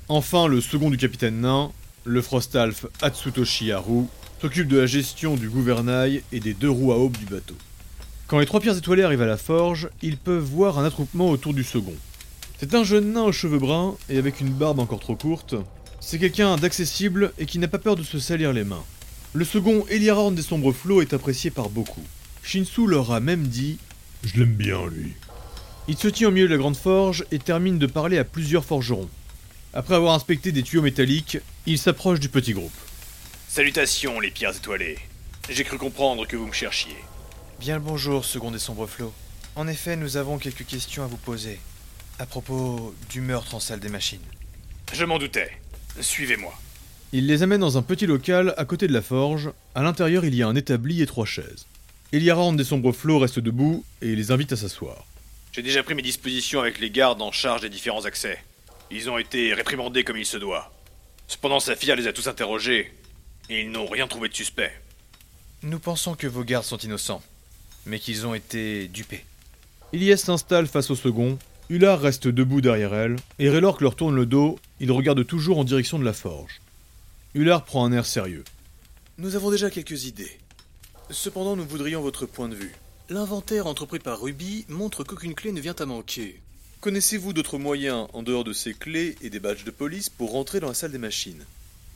Enfin, 0.08 0.48
le 0.48 0.62
second 0.62 0.90
du 0.90 0.98
capitaine 0.98 1.42
nain, 1.42 1.74
le 2.06 2.22
Frostalf 2.22 2.86
Atsutoshi 3.02 3.74
Haru, 3.74 4.06
s'occupe 4.42 4.70
de 4.70 4.80
la 4.80 4.86
gestion 4.86 5.36
du 5.36 5.50
gouvernail 5.50 6.24
et 6.32 6.40
des 6.40 6.54
deux 6.54 6.70
roues 6.70 6.94
à 6.94 6.98
aube 6.98 7.18
du 7.18 7.26
bateau. 7.26 7.56
Quand 8.28 8.40
les 8.40 8.46
trois 8.46 8.62
pierres 8.62 8.78
étoilées 8.78 9.04
arrivent 9.04 9.24
à 9.24 9.28
la 9.28 9.36
forge, 9.36 9.90
ils 10.02 10.18
peuvent 10.18 10.42
voir 10.42 10.80
un 10.80 10.86
attroupement 10.86 11.30
autour 11.30 11.54
du 11.54 11.66
second. 11.66 11.96
C'est 12.60 12.76
un 12.76 12.84
jeune 12.84 13.14
nain 13.14 13.24
aux 13.24 13.32
cheveux 13.32 13.58
bruns 13.58 13.96
et 14.10 14.18
avec 14.18 14.42
une 14.42 14.50
barbe 14.50 14.80
encore 14.80 15.00
trop 15.00 15.16
courte. 15.16 15.56
C'est 16.02 16.20
quelqu'un 16.20 16.58
d'accessible 16.58 17.32
et 17.40 17.46
qui 17.46 17.58
n'a 17.58 17.70
pas 17.70 17.80
peur 17.80 17.96
de 17.96 18.04
se 18.04 18.20
salir 18.20 18.52
les 18.52 18.66
mains. 18.66 18.84
Le 19.32 19.46
second 19.46 19.86
Eliarorn 19.90 20.36
des 20.36 20.42
Sombres 20.42 20.74
Flots 20.74 21.02
est 21.02 21.14
apprécié 21.14 21.52
par 21.52 21.70
beaucoup. 21.70 22.04
Shinsu 22.44 22.86
leur 22.86 23.14
a 23.14 23.22
même 23.22 23.48
dit 23.48 23.78
Je 24.24 24.40
l'aime 24.40 24.56
bien, 24.56 24.86
lui. 24.88 25.14
Il 25.88 25.98
se 25.98 26.10
tient 26.10 26.28
au 26.28 26.32
milieu 26.32 26.48
de 26.50 26.54
la 26.54 26.58
grande 26.58 26.76
forge 26.76 27.24
et 27.32 27.40
termine 27.40 27.80
de 27.80 27.88
parler 27.88 28.18
à 28.18 28.26
plusieurs 28.26 28.66
forgerons. 28.66 29.08
Après 29.74 29.96
avoir 29.96 30.14
inspecté 30.14 30.52
des 30.52 30.62
tuyaux 30.62 30.82
métalliques, 30.82 31.38
il 31.66 31.80
s'approche 31.80 32.20
du 32.20 32.28
petit 32.28 32.52
groupe. 32.52 32.76
Salutations, 33.48 34.20
les 34.20 34.32
pierres 34.32 34.58
étoilées. 34.58 34.98
J'ai 35.50 35.64
cru 35.64 35.78
comprendre 35.78 36.28
que 36.28 36.36
vous 36.36 36.48
me 36.48 36.52
cherchiez. 36.52 36.98
Bien 37.62 37.76
le 37.76 37.82
bonjour, 37.82 38.26
second 38.26 38.52
des 38.52 38.60
sombres 38.60 38.88
flots. 38.88 39.14
En 39.56 39.66
effet, 39.70 39.96
nous 39.96 40.18
avons 40.18 40.38
quelques 40.38 40.66
questions 40.66 41.04
à 41.06 41.08
vous 41.08 41.18
poser. 41.18 41.58
À 42.20 42.26
propos 42.26 42.94
du 43.10 43.22
meurtre 43.22 43.56
en 43.56 43.62
salle 43.62 43.80
des 43.80 43.88
machines. 43.88 44.20
Je 44.92 45.06
m'en 45.06 45.20
doutais. 45.20 45.52
Suivez-moi. 46.02 46.54
Il 47.14 47.28
les 47.28 47.44
amène 47.44 47.62
dans 47.62 47.78
un 47.78 47.82
petit 47.82 48.06
local 48.08 48.54
à 48.58 48.66
côté 48.66 48.88
de 48.88 48.94
la 48.94 49.02
forge. 49.02 49.52
À 49.74 49.84
l'intérieur, 49.84 50.26
il 50.26 50.36
y 50.36 50.44
a 50.44 50.48
un 50.48 50.56
établi 50.58 51.02
et 51.02 51.06
trois 51.06 51.26
chaises. 51.26 51.66
Eliarand 52.12 52.52
des 52.52 52.66
sombres 52.66 52.92
flots 52.92 53.20
reste 53.20 53.40
debout 53.40 53.86
et 54.02 54.18
les 54.18 54.32
invite 54.32 54.52
à 54.52 54.58
s'asseoir. 54.58 55.06
J'ai 55.54 55.62
déjà 55.62 55.82
pris 55.82 55.96
mes 55.96 56.02
dispositions 56.02 56.60
avec 56.60 56.80
les 56.80 56.92
gardes 56.92 57.22
en 57.22 57.32
charge 57.32 57.62
des 57.62 57.70
différents 57.70 58.04
accès. 58.04 58.38
Ils 58.92 59.10
ont 59.10 59.18
été 59.18 59.54
réprimandés 59.54 60.04
comme 60.04 60.18
il 60.18 60.26
se 60.26 60.38
doit. 60.38 60.74
Cependant, 61.28 61.62
Saphir 61.62 61.96
les 61.96 62.08
a 62.08 62.12
tous 62.12 62.28
interrogés 62.28 62.92
et 63.50 63.62
ils 63.62 63.72
n'ont 63.72 63.88
rien 63.88 64.08
trouvé 64.08 64.28
de 64.28 64.36
suspect. 64.36 64.74
Nous 65.64 65.80
pensons 65.80 66.16
que 66.16 66.28
vos 66.28 66.44
gardes 66.44 66.66
sont 66.66 66.78
innocents, 66.78 67.24
mais 67.86 68.00
qu'ils 68.00 68.28
ont 68.28 68.34
été 68.34 68.90
dupés. 68.90 69.24
Ilyes 69.94 70.18
s'installe 70.18 70.68
face 70.68 70.92
au 70.92 70.96
second, 70.96 71.40
Ular 71.70 72.02
reste 72.02 72.28
debout 72.28 72.62
derrière 72.62 72.96
elle, 72.96 73.18
et 73.38 73.48
Relork 73.48 73.82
leur 73.82 73.96
tourne 73.96 74.16
le 74.16 74.26
dos, 74.26 74.58
il 74.80 74.92
regarde 74.92 75.24
toujours 75.26 75.60
en 75.60 75.64
direction 75.64 76.00
de 76.00 76.04
la 76.04 76.14
forge. 76.14 76.62
Ular 77.36 77.64
prend 77.64 77.86
un 77.86 77.92
air 77.92 78.08
sérieux. 78.08 78.44
Nous 79.20 79.36
avons 79.36 79.52
déjà 79.52 79.70
quelques 79.70 80.06
idées. 80.06 80.40
Cependant, 81.12 81.56
nous 81.56 81.66
voudrions 81.66 82.02
votre 82.02 82.26
point 82.26 82.50
de 82.50 82.56
vue. 82.56 82.74
L'inventaire 83.10 83.68
entrepris 83.68 84.00
par 84.00 84.20
Ruby 84.20 84.66
montre 84.68 85.04
qu'aucune 85.04 85.36
clé 85.36 85.52
ne 85.52 85.62
vient 85.62 85.76
à 85.78 85.86
manquer. 85.86 86.40
Connaissez-vous 86.82 87.34
d'autres 87.34 87.60
moyens, 87.60 88.08
en 88.14 88.24
dehors 88.24 88.44
de 88.44 88.54
ces 88.54 88.74
clés 88.74 89.16
et 89.22 89.30
des 89.30 89.40
badges 89.40 89.64
de 89.64 89.72
police, 89.72 90.10
pour 90.10 90.32
rentrer 90.32 90.60
dans 90.60 90.70
la 90.70 90.74
salle 90.74 90.92
des 90.92 90.98
machines? 90.98 91.46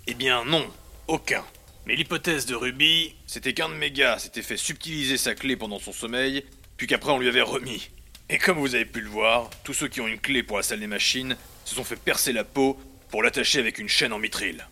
Eh 0.06 0.13
bien 0.13 0.46
non, 0.46 0.68
aucun. 1.08 1.44
Mais 1.88 1.96
l'hypothèse 1.96 2.46
de 2.46 2.53
Ruby, 2.53 3.15
c'était 3.25 3.53
qu'un 3.53 3.70
de 3.70 3.74
mes 3.74 3.92
gars 3.92 4.20
s'était 4.20 4.44
fait 4.44 4.58
subtiliser 4.58 5.18
sa 5.18 5.34
clé 5.34 5.56
pendant 5.56 5.80
son 5.80 5.94
sommeil, 5.94 6.44
puis 6.77 6.86
qu'après 6.86 7.12
on 7.12 7.20
lui 7.20 7.27
avait 7.27 7.42
remis. 7.42 7.89
Et 8.30 8.38
comme 8.38 8.58
vous 8.58 8.75
avez 8.75 8.86
pu 8.86 9.01
le 9.01 9.10
voir, 9.10 9.50
tous 9.63 9.74
ceux 9.74 9.88
qui 9.88 10.01
ont 10.01 10.08
une 10.08 10.20
clé 10.20 10.44
pour 10.44 10.58
la 10.58 10.63
salle 10.63 10.80
des 10.80 10.88
machines 10.88 11.36
se 11.65 11.75
sont 11.75 11.84
fait 11.84 11.96
percer 11.96 12.34
la 12.34 12.44
peau 12.44 12.80
pour 13.10 13.22
l'attacher 13.22 13.60
avec 13.60 13.77
une 13.77 13.89
chaîne 13.89 14.13
en 14.13 14.20
mitril. 14.20 14.65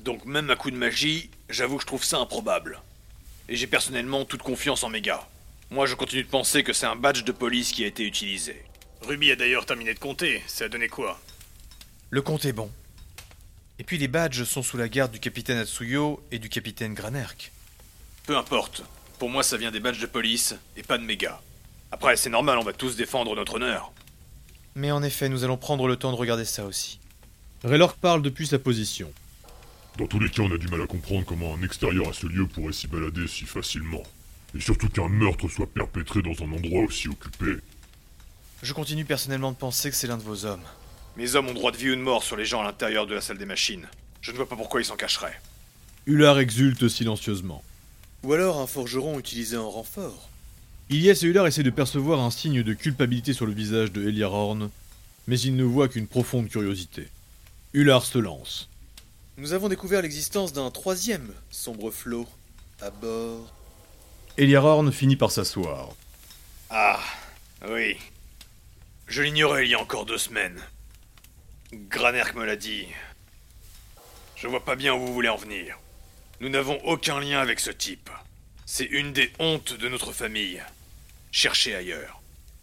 Donc 0.00 0.24
même 0.24 0.50
à 0.50 0.56
coup 0.56 0.70
de 0.70 0.76
magie, 0.76 1.30
j'avoue 1.48 1.76
que 1.76 1.82
je 1.82 1.86
trouve 1.86 2.04
ça 2.04 2.18
improbable. 2.18 2.80
Et 3.48 3.56
j'ai 3.56 3.66
personnellement 3.66 4.24
toute 4.24 4.42
confiance 4.42 4.84
en 4.84 4.88
mes 4.88 5.00
gars. 5.00 5.28
Moi 5.70 5.86
je 5.86 5.94
continue 5.94 6.22
de 6.22 6.28
penser 6.28 6.62
que 6.62 6.72
c'est 6.72 6.86
un 6.86 6.96
badge 6.96 7.24
de 7.24 7.32
police 7.32 7.72
qui 7.72 7.84
a 7.84 7.86
été 7.86 8.04
utilisé. 8.04 8.64
Ruby 9.02 9.30
a 9.32 9.36
d'ailleurs 9.36 9.66
terminé 9.66 9.94
de 9.94 9.98
compter, 9.98 10.42
ça 10.46 10.64
a 10.64 10.68
donné 10.68 10.88
quoi? 10.88 11.20
Le 12.10 12.22
compte 12.22 12.44
est 12.44 12.52
bon. 12.52 12.70
Et 13.78 13.84
puis 13.84 13.98
les 13.98 14.08
badges 14.08 14.44
sont 14.44 14.62
sous 14.62 14.76
la 14.76 14.88
garde 14.88 15.12
du 15.12 15.18
capitaine 15.18 15.58
Atsuyo 15.58 16.22
et 16.30 16.38
du 16.38 16.48
capitaine 16.48 16.94
Granerk. 16.94 17.50
Peu 18.26 18.36
importe. 18.36 18.84
Pour 19.18 19.28
moi, 19.28 19.42
ça 19.42 19.56
vient 19.56 19.70
des 19.70 19.80
badges 19.80 20.00
de 20.00 20.06
police 20.06 20.54
et 20.76 20.82
pas 20.82 20.98
de 20.98 21.04
mes 21.04 21.16
gars. 21.16 21.40
Après, 21.92 22.16
c'est 22.16 22.30
normal, 22.30 22.58
on 22.58 22.64
va 22.64 22.72
tous 22.72 22.96
défendre 22.96 23.36
notre 23.36 23.56
honneur. 23.56 23.92
Mais 24.74 24.90
en 24.90 25.02
effet, 25.02 25.28
nous 25.28 25.44
allons 25.44 25.58
prendre 25.58 25.86
le 25.86 25.96
temps 25.96 26.10
de 26.10 26.16
regarder 26.16 26.46
ça 26.46 26.64
aussi. 26.64 26.98
Relork 27.62 27.98
parle 27.98 28.22
depuis 28.22 28.46
sa 28.46 28.58
position. 28.58 29.12
Dans 29.98 30.06
tous 30.06 30.18
les 30.18 30.30
cas, 30.30 30.42
on 30.42 30.50
a 30.50 30.56
du 30.56 30.68
mal 30.68 30.80
à 30.80 30.86
comprendre 30.86 31.24
comment 31.26 31.54
un 31.54 31.62
extérieur 31.62 32.08
à 32.08 32.14
ce 32.14 32.26
lieu 32.26 32.46
pourrait 32.46 32.72
s'y 32.72 32.88
balader 32.88 33.28
si 33.28 33.44
facilement. 33.44 34.02
Et 34.56 34.60
surtout 34.60 34.88
qu'un 34.88 35.08
meurtre 35.08 35.48
soit 35.48 35.66
perpétré 35.66 36.22
dans 36.22 36.42
un 36.42 36.52
endroit 36.52 36.82
aussi 36.82 37.08
occupé. 37.08 37.56
Je 38.62 38.72
continue 38.72 39.04
personnellement 39.04 39.52
de 39.52 39.56
penser 39.56 39.90
que 39.90 39.96
c'est 39.96 40.06
l'un 40.06 40.16
de 40.16 40.22
vos 40.22 40.46
hommes. 40.46 40.64
Mes 41.16 41.34
hommes 41.34 41.48
ont 41.48 41.54
droit 41.54 41.72
de 41.72 41.76
vie 41.76 41.90
ou 41.90 41.94
de 41.94 42.00
mort 42.00 42.24
sur 42.24 42.36
les 42.36 42.46
gens 42.46 42.62
à 42.62 42.64
l'intérieur 42.64 43.06
de 43.06 43.14
la 43.14 43.20
salle 43.20 43.38
des 43.38 43.44
machines. 43.44 43.86
Je 44.22 44.32
ne 44.32 44.36
vois 44.36 44.48
pas 44.48 44.56
pourquoi 44.56 44.80
ils 44.80 44.86
s'en 44.86 44.96
cacheraient. 44.96 45.38
Hullard 46.06 46.38
exulte 46.38 46.88
silencieusement. 46.88 47.62
Ou 48.22 48.32
alors 48.32 48.60
un 48.60 48.66
forgeron 48.66 49.18
utilisé 49.18 49.58
en 49.58 49.68
renfort. 49.68 50.30
Ilyes 50.92 51.08
et 51.08 51.22
Hullard 51.22 51.46
essaient 51.46 51.62
de 51.62 51.70
percevoir 51.70 52.20
un 52.20 52.30
signe 52.30 52.62
de 52.62 52.74
culpabilité 52.74 53.32
sur 53.32 53.46
le 53.46 53.54
visage 53.54 53.92
de 53.92 54.06
Eliar 54.06 54.34
Horn, 54.34 54.68
mais 55.26 55.40
ils 55.40 55.56
ne 55.56 55.64
voient 55.64 55.88
qu'une 55.88 56.06
profonde 56.06 56.50
curiosité. 56.50 57.08
Hullard 57.72 58.04
se 58.04 58.18
lance. 58.18 58.68
Nous 59.38 59.54
avons 59.54 59.70
découvert 59.70 60.02
l'existence 60.02 60.52
d'un 60.52 60.70
troisième 60.70 61.32
sombre 61.50 61.90
flot 61.90 62.28
à 62.82 62.90
bord. 62.90 63.50
Eliar 64.36 64.66
Horn 64.66 64.92
finit 64.92 65.16
par 65.16 65.30
s'asseoir. 65.30 65.88
Ah, 66.68 67.00
oui. 67.70 67.96
Je 69.06 69.22
l'ignorais 69.22 69.64
il 69.64 69.70
y 69.70 69.74
a 69.74 69.80
encore 69.80 70.04
deux 70.04 70.18
semaines. 70.18 70.60
Granerk 71.72 72.34
me 72.34 72.44
l'a 72.44 72.56
dit. 72.56 72.86
Je 74.36 74.46
vois 74.46 74.62
pas 74.62 74.76
bien 74.76 74.92
où 74.92 74.98
vous 74.98 75.14
voulez 75.14 75.30
en 75.30 75.36
venir. 75.36 75.78
Nous 76.42 76.50
n'avons 76.50 76.78
aucun 76.84 77.18
lien 77.18 77.40
avec 77.40 77.60
ce 77.60 77.70
type. 77.70 78.10
C'est 78.66 78.84
une 78.84 79.14
des 79.14 79.32
hontes 79.38 79.72
de 79.72 79.88
notre 79.88 80.12
famille. 80.12 80.62
Cherchez 81.32 81.74
ailleurs. 81.74 82.20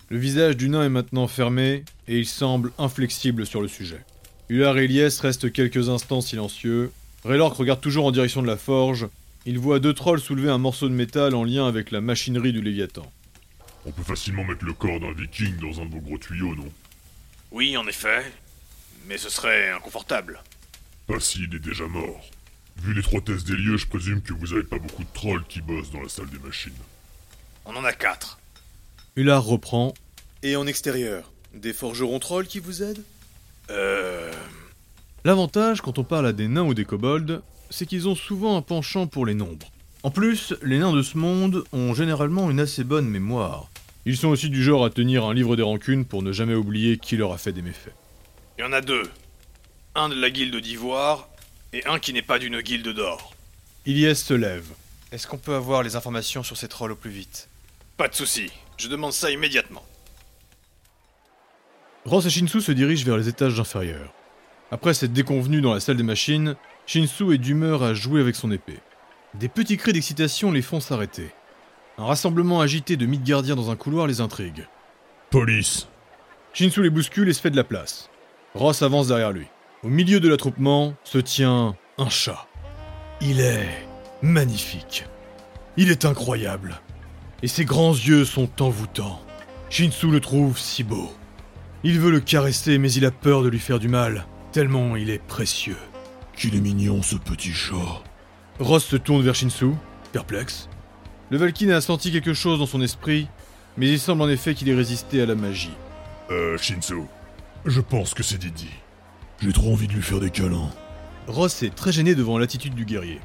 Le 0.10 0.20
visage 0.20 0.56
du 0.56 0.70
nain 0.70 0.84
est 0.84 0.90
maintenant 0.90 1.28
fermé, 1.28 1.84
et 2.08 2.20
il 2.20 2.28
semble 2.28 2.72
inflexible 2.78 3.48
sur 3.48 3.62
le 3.62 3.68
sujet. 3.68 4.00
Hullard 4.48 4.78
et 4.78 4.84
Elias 4.84 5.20
restent 5.22 5.52
quelques 5.52 5.90
instants 5.90 6.22
silencieux. 6.22 6.92
Raylork 7.26 7.58
regarde 7.58 7.82
toujours 7.82 8.06
en 8.06 8.12
direction 8.12 8.44
de 8.44 8.48
la 8.48 8.58
forge. 8.58 9.08
Il 9.48 9.58
voit 9.58 9.80
deux 9.80 9.94
trolls 9.94 10.20
soulever 10.20 10.52
un 10.52 10.60
morceau 10.60 10.88
de 10.88 10.94
métal 10.94 11.34
en 11.34 11.44
lien 11.44 11.68
avec 11.68 11.90
la 11.90 12.00
machinerie 12.00 12.54
du 12.54 12.62
Léviathan. 12.62 13.12
On 13.86 13.92
peut 13.92 14.04
facilement 14.04 14.44
mettre 14.44 14.64
le 14.64 14.74
corps 14.74 15.00
d'un 15.00 15.14
viking 15.14 15.58
dans 15.58 15.82
un 15.82 15.86
de 15.86 15.92
vos 15.92 16.02
gros 16.02 16.20
tuyaux, 16.20 16.56
non? 16.56 16.72
Oui, 17.52 17.76
en 17.76 17.88
effet. 17.88 18.24
Mais 19.08 19.18
ce 19.18 19.30
serait 19.30 19.72
inconfortable. 19.72 20.44
Pas 21.08 21.20
s'il 21.20 21.56
est 21.56 21.60
déjà 21.60 21.88
mort. 21.88 22.24
Vu 22.78 22.94
l'étroitesse 22.94 23.44
des 23.46 23.56
lieux, 23.56 23.78
je 23.78 23.88
présume 23.88 24.22
que 24.22 24.34
vous 24.34 24.54
avez 24.54 24.64
pas 24.64 24.78
beaucoup 24.78 25.04
de 25.04 25.14
trolls 25.14 25.46
qui 25.50 25.62
bossent 25.62 25.92
dans 25.92 26.02
la 26.02 26.10
salle 26.10 26.30
des 26.30 26.38
machines. 26.38 26.72
On 27.66 27.76
en 27.76 27.84
a 27.84 27.94
quatre. 27.94 28.40
Hullard 29.20 29.44
reprend. 29.44 29.94
Et 30.44 30.56
en 30.56 30.66
extérieur, 30.66 31.30
des 31.54 31.74
forgerons 31.74 32.20
trolls 32.20 32.48
qui 32.48 32.60
vous 32.60 32.84
aident? 32.84 33.04
Euh... 33.70 34.32
L'avantage 35.26 35.82
quand 35.82 36.00
on 36.00 36.06
parle 36.06 36.28
à 36.28 36.32
des 36.32 36.48
nains 36.48 36.64
ou 36.64 36.74
des 36.74 36.86
kobolds, 36.86 37.42
c'est 37.70 37.86
qu'ils 37.86 38.08
ont 38.08 38.16
souvent 38.16 38.56
un 38.56 38.62
penchant 38.62 39.08
pour 39.08 39.26
les 39.26 39.34
nombres. 39.34 39.74
En 40.04 40.10
plus, 40.10 40.54
les 40.64 40.80
nains 40.80 40.94
de 40.94 41.02
ce 41.02 41.18
monde 41.18 41.66
ont 41.74 41.94
généralement 41.94 42.50
une 42.50 42.62
assez 42.62 42.86
bonne 42.86 43.10
mémoire. 43.10 43.70
Ils 44.06 44.16
sont 44.16 44.30
aussi 44.30 44.50
du 44.50 44.64
genre 44.64 44.86
à 44.86 44.90
tenir 44.90 45.26
un 45.26 45.34
livre 45.34 45.58
des 45.58 45.64
rancunes 45.64 46.06
pour 46.06 46.24
ne 46.24 46.32
jamais 46.32 46.56
oublier 46.56 46.98
qui 46.98 47.18
leur 47.18 47.34
a 47.34 47.38
fait 47.38 47.52
des 47.52 47.62
méfaits. 47.62 47.92
Il 48.58 48.62
y 48.62 48.64
en 48.64 48.72
a 48.72 48.80
deux. 48.80 49.04
Un 49.96 50.08
de 50.08 50.16
la 50.16 50.30
guilde 50.30 50.56
d'Ivoire 50.56 51.28
et 51.74 51.86
un 51.88 52.00
qui 52.00 52.14
n'est 52.14 52.22
pas 52.22 52.40
d'une 52.40 52.62
guilde 52.62 52.88
d'or. 52.88 53.34
Ilyes 53.86 54.16
se 54.16 54.34
lève. 54.34 54.70
Est-ce 55.12 55.28
qu'on 55.28 55.38
peut 55.38 55.56
avoir 55.56 55.84
les 55.84 55.98
informations 55.98 56.42
sur 56.42 56.56
ces 56.56 56.70
trolls 56.70 56.94
au 56.94 56.96
plus 56.96 57.12
vite? 57.12 57.49
Pas 58.00 58.08
de 58.08 58.16
souci. 58.16 58.50
Je 58.78 58.88
demande 58.88 59.12
ça 59.12 59.30
immédiatement. 59.30 59.84
Ross 62.06 62.26
et 62.26 62.30
Shinsu 62.30 62.62
se 62.62 62.72
dirigent 62.72 63.06
vers 63.06 63.18
les 63.18 63.28
étages 63.28 63.60
inférieurs. 63.60 64.14
Après 64.72 64.94
cette 64.94 65.12
déconvenue 65.12 65.60
dans 65.60 65.74
la 65.74 65.82
salle 65.82 65.98
des 65.98 66.04
machines, 66.04 66.56
Shinsu 66.86 67.34
est 67.34 67.38
d'humeur 67.38 67.84
à 67.84 67.94
jouer 67.94 68.22
avec 68.22 68.38
son 68.38 68.54
épée. 68.54 68.80
Des 69.34 69.50
petits 69.50 69.76
cris 69.76 69.92
d'excitation 69.92 70.54
les 70.54 70.62
font 70.62 70.80
s'arrêter. 70.80 71.32
Un 71.98 72.06
rassemblement 72.06 72.62
agité 72.62 72.96
de 72.96 73.06
Midgardiens 73.06 73.58
dans 73.58 73.70
un 73.70 73.76
couloir 73.76 74.08
les 74.08 74.22
intrigue. 74.22 74.66
Police 75.30 75.90
Shinsu 76.54 76.82
les 76.82 76.90
bouscule 76.90 77.28
et 77.28 77.34
se 77.34 77.42
fait 77.42 77.52
de 77.52 77.58
la 77.58 77.66
place. 77.66 78.10
Ross 78.56 78.82
avance 78.82 79.10
derrière 79.10 79.34
lui. 79.34 79.48
Au 79.84 79.90
milieu 79.90 80.22
de 80.22 80.30
l'attroupement 80.30 80.94
se 81.04 81.18
tient 81.18 81.76
un 81.98 82.10
chat. 82.10 82.48
Il 83.20 83.42
est 83.42 83.86
magnifique. 84.22 85.04
Il 85.76 85.92
est 85.92 86.06
incroyable. 86.06 86.80
Et 87.42 87.48
ses 87.48 87.66
grands 87.66 87.94
yeux 87.94 88.26
sont 88.26 88.62
envoûtants. 88.62 89.22
Shinsu 89.70 90.08
le 90.12 90.20
trouve 90.20 90.58
si 90.58 90.84
beau. 90.84 91.14
Il 91.84 92.00
veut 92.00 92.12
le 92.12 92.20
caresser, 92.20 92.78
mais 92.78 92.92
il 92.92 93.06
a 93.06 93.12
peur 93.12 93.44
de 93.44 93.48
lui 93.48 93.60
faire 93.60 93.80
du 93.80 93.88
mal, 93.88 94.26
tellement 94.52 94.96
il 94.96 95.10
est 95.10 95.26
précieux. 95.26 95.78
Qu'il 96.36 96.56
est 96.56 96.62
mignon 96.62 97.02
ce 97.02 97.16
petit 97.16 97.52
chat. 97.52 98.04
Ross 98.60 98.84
se 98.84 98.98
tourne 98.98 99.24
vers 99.24 99.36
Shinsu, 99.36 99.72
perplexe. 100.12 100.68
Le 101.30 101.38
Valkyne 101.38 101.72
a 101.72 101.82
senti 101.82 102.12
quelque 102.12 102.34
chose 102.34 102.60
dans 102.60 102.66
son 102.66 102.82
esprit, 102.82 103.28
mais 103.78 103.88
il 103.88 104.00
semble 104.00 104.22
en 104.22 104.30
effet 104.30 104.56
qu'il 104.56 104.68
ait 104.68 104.76
résisté 104.76 105.22
à 105.22 105.26
la 105.26 105.36
magie. 105.36 105.72
Euh, 106.32 106.58
Shinsu. 106.58 107.04
Je 107.66 107.82
pense 107.82 108.14
que 108.14 108.24
c'est 108.24 108.38
Didi. 108.38 108.70
J'ai 109.42 109.54
trop 109.54 109.72
envie 109.72 109.88
de 109.88 109.94
lui 109.94 110.02
faire 110.02 110.20
des 110.20 110.32
câlins. 110.32 110.72
Ross 111.28 111.64
est 111.64 111.74
très 111.74 111.92
gêné 111.92 112.16
devant 112.16 112.38
l'attitude 112.38 112.76
du 112.76 112.86
guerrier. 112.86 113.22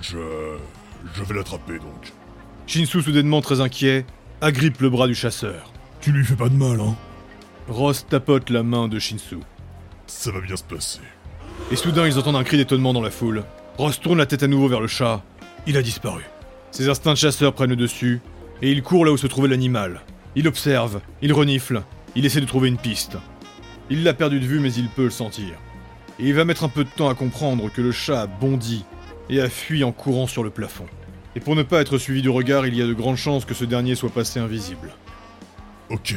Je. 0.00 0.18
Je 1.14 1.22
vais 1.24 1.34
l'attraper 1.34 1.78
donc. 1.78 2.12
Shinsu, 2.72 3.02
soudainement 3.02 3.42
très 3.42 3.60
inquiet, 3.60 4.06
agrippe 4.40 4.80
le 4.80 4.88
bras 4.88 5.06
du 5.06 5.14
chasseur. 5.14 5.70
Tu 6.00 6.10
lui 6.10 6.24
fais 6.24 6.36
pas 6.36 6.48
de 6.48 6.54
mal, 6.54 6.80
hein 6.80 6.96
Ross 7.68 8.06
tapote 8.08 8.48
la 8.48 8.62
main 8.62 8.88
de 8.88 8.98
Shinsu. 8.98 9.36
Ça 10.06 10.30
va 10.30 10.40
bien 10.40 10.56
se 10.56 10.62
passer. 10.62 11.00
Et 11.70 11.76
soudain, 11.76 12.06
ils 12.06 12.18
entendent 12.18 12.36
un 12.36 12.44
cri 12.44 12.56
d'étonnement 12.56 12.94
dans 12.94 13.02
la 13.02 13.10
foule. 13.10 13.44
Ross 13.76 14.00
tourne 14.00 14.16
la 14.16 14.24
tête 14.24 14.42
à 14.42 14.46
nouveau 14.46 14.68
vers 14.68 14.80
le 14.80 14.86
chat. 14.86 15.22
Il 15.66 15.76
a 15.76 15.82
disparu. 15.82 16.22
Ses 16.70 16.88
instincts 16.88 17.12
de 17.12 17.18
chasseur 17.18 17.52
prennent 17.52 17.68
le 17.68 17.76
dessus, 17.76 18.22
et 18.62 18.72
il 18.72 18.82
court 18.82 19.04
là 19.04 19.12
où 19.12 19.18
se 19.18 19.26
trouvait 19.26 19.48
l'animal. 19.48 20.00
Il 20.34 20.48
observe, 20.48 21.02
il 21.20 21.34
renifle, 21.34 21.82
il 22.16 22.24
essaie 22.24 22.40
de 22.40 22.46
trouver 22.46 22.68
une 22.68 22.78
piste. 22.78 23.18
Il 23.90 24.02
l'a 24.02 24.14
perdu 24.14 24.40
de 24.40 24.46
vue, 24.46 24.60
mais 24.60 24.72
il 24.72 24.88
peut 24.88 25.04
le 25.04 25.10
sentir. 25.10 25.52
Et 26.18 26.26
il 26.26 26.32
va 26.32 26.46
mettre 26.46 26.64
un 26.64 26.70
peu 26.70 26.84
de 26.84 26.90
temps 26.96 27.10
à 27.10 27.14
comprendre 27.14 27.70
que 27.70 27.82
le 27.82 27.92
chat 27.92 28.22
a 28.22 28.26
bondi 28.26 28.86
et 29.28 29.42
a 29.42 29.50
fui 29.50 29.84
en 29.84 29.92
courant 29.92 30.26
sur 30.26 30.42
le 30.42 30.48
plafond. 30.48 30.86
Et 31.34 31.40
pour 31.40 31.56
ne 31.56 31.62
pas 31.62 31.80
être 31.80 31.98
suivi 31.98 32.22
du 32.22 32.28
regard, 32.28 32.66
il 32.66 32.74
y 32.74 32.82
a 32.82 32.86
de 32.86 32.92
grandes 32.92 33.16
chances 33.16 33.44
que 33.44 33.54
ce 33.54 33.64
dernier 33.64 33.94
soit 33.94 34.10
passé 34.10 34.38
invisible. 34.38 34.90
Ok. 35.88 36.14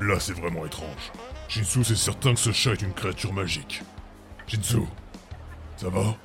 Là, 0.00 0.20
c'est 0.20 0.32
vraiment 0.32 0.64
étrange. 0.64 1.12
Shinsu, 1.48 1.82
c'est 1.82 1.96
certain 1.96 2.34
que 2.34 2.40
ce 2.40 2.52
chat 2.52 2.72
est 2.72 2.82
une 2.82 2.92
créature 2.92 3.32
magique. 3.32 3.82
Shinsu, 4.46 4.82
ça 5.76 5.88
va? 5.88 6.16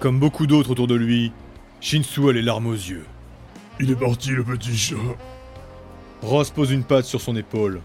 Comme 0.00 0.18
beaucoup 0.18 0.46
d'autres 0.46 0.70
autour 0.70 0.88
de 0.88 0.94
lui, 0.94 1.32
Shinsu 1.80 2.28
a 2.28 2.32
les 2.32 2.42
larmes 2.42 2.66
aux 2.66 2.72
yeux. 2.72 3.06
Il 3.78 3.90
est 3.90 3.96
parti, 3.96 4.30
le 4.30 4.42
petit 4.42 4.76
chat. 4.76 4.96
Ross 6.22 6.50
pose 6.50 6.70
une 6.72 6.84
patte 6.84 7.04
sur 7.04 7.20
son 7.20 7.36
épaule. 7.36 7.80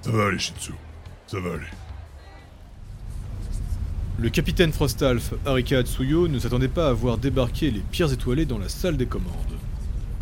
Ça 0.00 0.10
va 0.10 0.26
aller, 0.26 0.38
Shinsu. 0.38 0.72
Ça 1.26 1.38
va 1.40 1.54
aller. 1.54 1.66
Le 4.18 4.30
capitaine 4.30 4.72
Frostalf, 4.72 5.34
Arika 5.44 5.78
Atsuyo, 5.78 6.26
ne 6.26 6.38
s'attendait 6.38 6.68
pas 6.68 6.88
à 6.88 6.92
voir 6.94 7.18
débarquer 7.18 7.70
les 7.70 7.80
pierres 7.80 8.14
étoilées 8.14 8.46
dans 8.46 8.56
la 8.56 8.70
salle 8.70 8.96
des 8.96 9.04
commandes. 9.04 9.30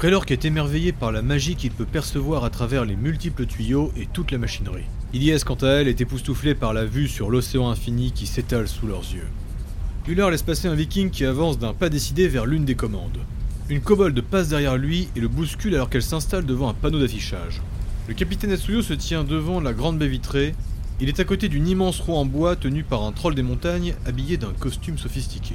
Raylork 0.00 0.32
est 0.32 0.44
émerveillé 0.44 0.90
par 0.90 1.12
la 1.12 1.22
magie 1.22 1.54
qu'il 1.54 1.70
peut 1.70 1.84
percevoir 1.84 2.42
à 2.42 2.50
travers 2.50 2.84
les 2.84 2.96
multiples 2.96 3.46
tuyaux 3.46 3.92
et 3.96 4.06
toute 4.12 4.32
la 4.32 4.38
machinerie? 4.38 4.86
Ilyes, 5.12 5.44
quant 5.46 5.54
à 5.54 5.68
elle, 5.68 5.86
est 5.86 6.00
époustouflée 6.00 6.56
par 6.56 6.74
la 6.74 6.84
vue 6.84 7.06
sur 7.06 7.30
l'océan 7.30 7.68
infini 7.70 8.10
qui 8.10 8.26
s'étale 8.26 8.66
sous 8.66 8.88
leurs 8.88 9.14
yeux. 9.14 9.28
Huller 10.08 10.28
laisse 10.28 10.42
passer 10.42 10.66
un 10.66 10.74
viking 10.74 11.10
qui 11.10 11.24
avance 11.24 11.60
d'un 11.60 11.72
pas 11.72 11.88
décidé 11.88 12.26
vers 12.26 12.46
l'une 12.46 12.64
des 12.64 12.74
commandes. 12.74 13.20
Une 13.68 13.80
kobold 13.80 14.20
passe 14.22 14.48
derrière 14.48 14.76
lui 14.76 15.08
et 15.14 15.20
le 15.20 15.28
bouscule 15.28 15.76
alors 15.76 15.88
qu'elle 15.88 16.02
s'installe 16.02 16.46
devant 16.46 16.68
un 16.68 16.74
panneau 16.74 16.98
d'affichage. 16.98 17.62
Le 18.08 18.14
capitaine 18.14 18.50
Atsuyo 18.50 18.82
se 18.82 18.92
tient 18.92 19.22
devant 19.22 19.60
la 19.60 19.72
grande 19.72 19.98
baie 19.98 20.08
vitrée. 20.08 20.56
Il 21.04 21.10
est 21.10 21.20
à 21.20 21.24
côté 21.26 21.50
d'une 21.50 21.68
immense 21.68 22.00
roue 22.00 22.14
en 22.14 22.24
bois 22.24 22.56
tenue 22.56 22.82
par 22.82 23.02
un 23.02 23.12
troll 23.12 23.34
des 23.34 23.42
montagnes 23.42 23.94
habillé 24.06 24.38
d'un 24.38 24.54
costume 24.54 24.96
sophistiqué. 24.96 25.54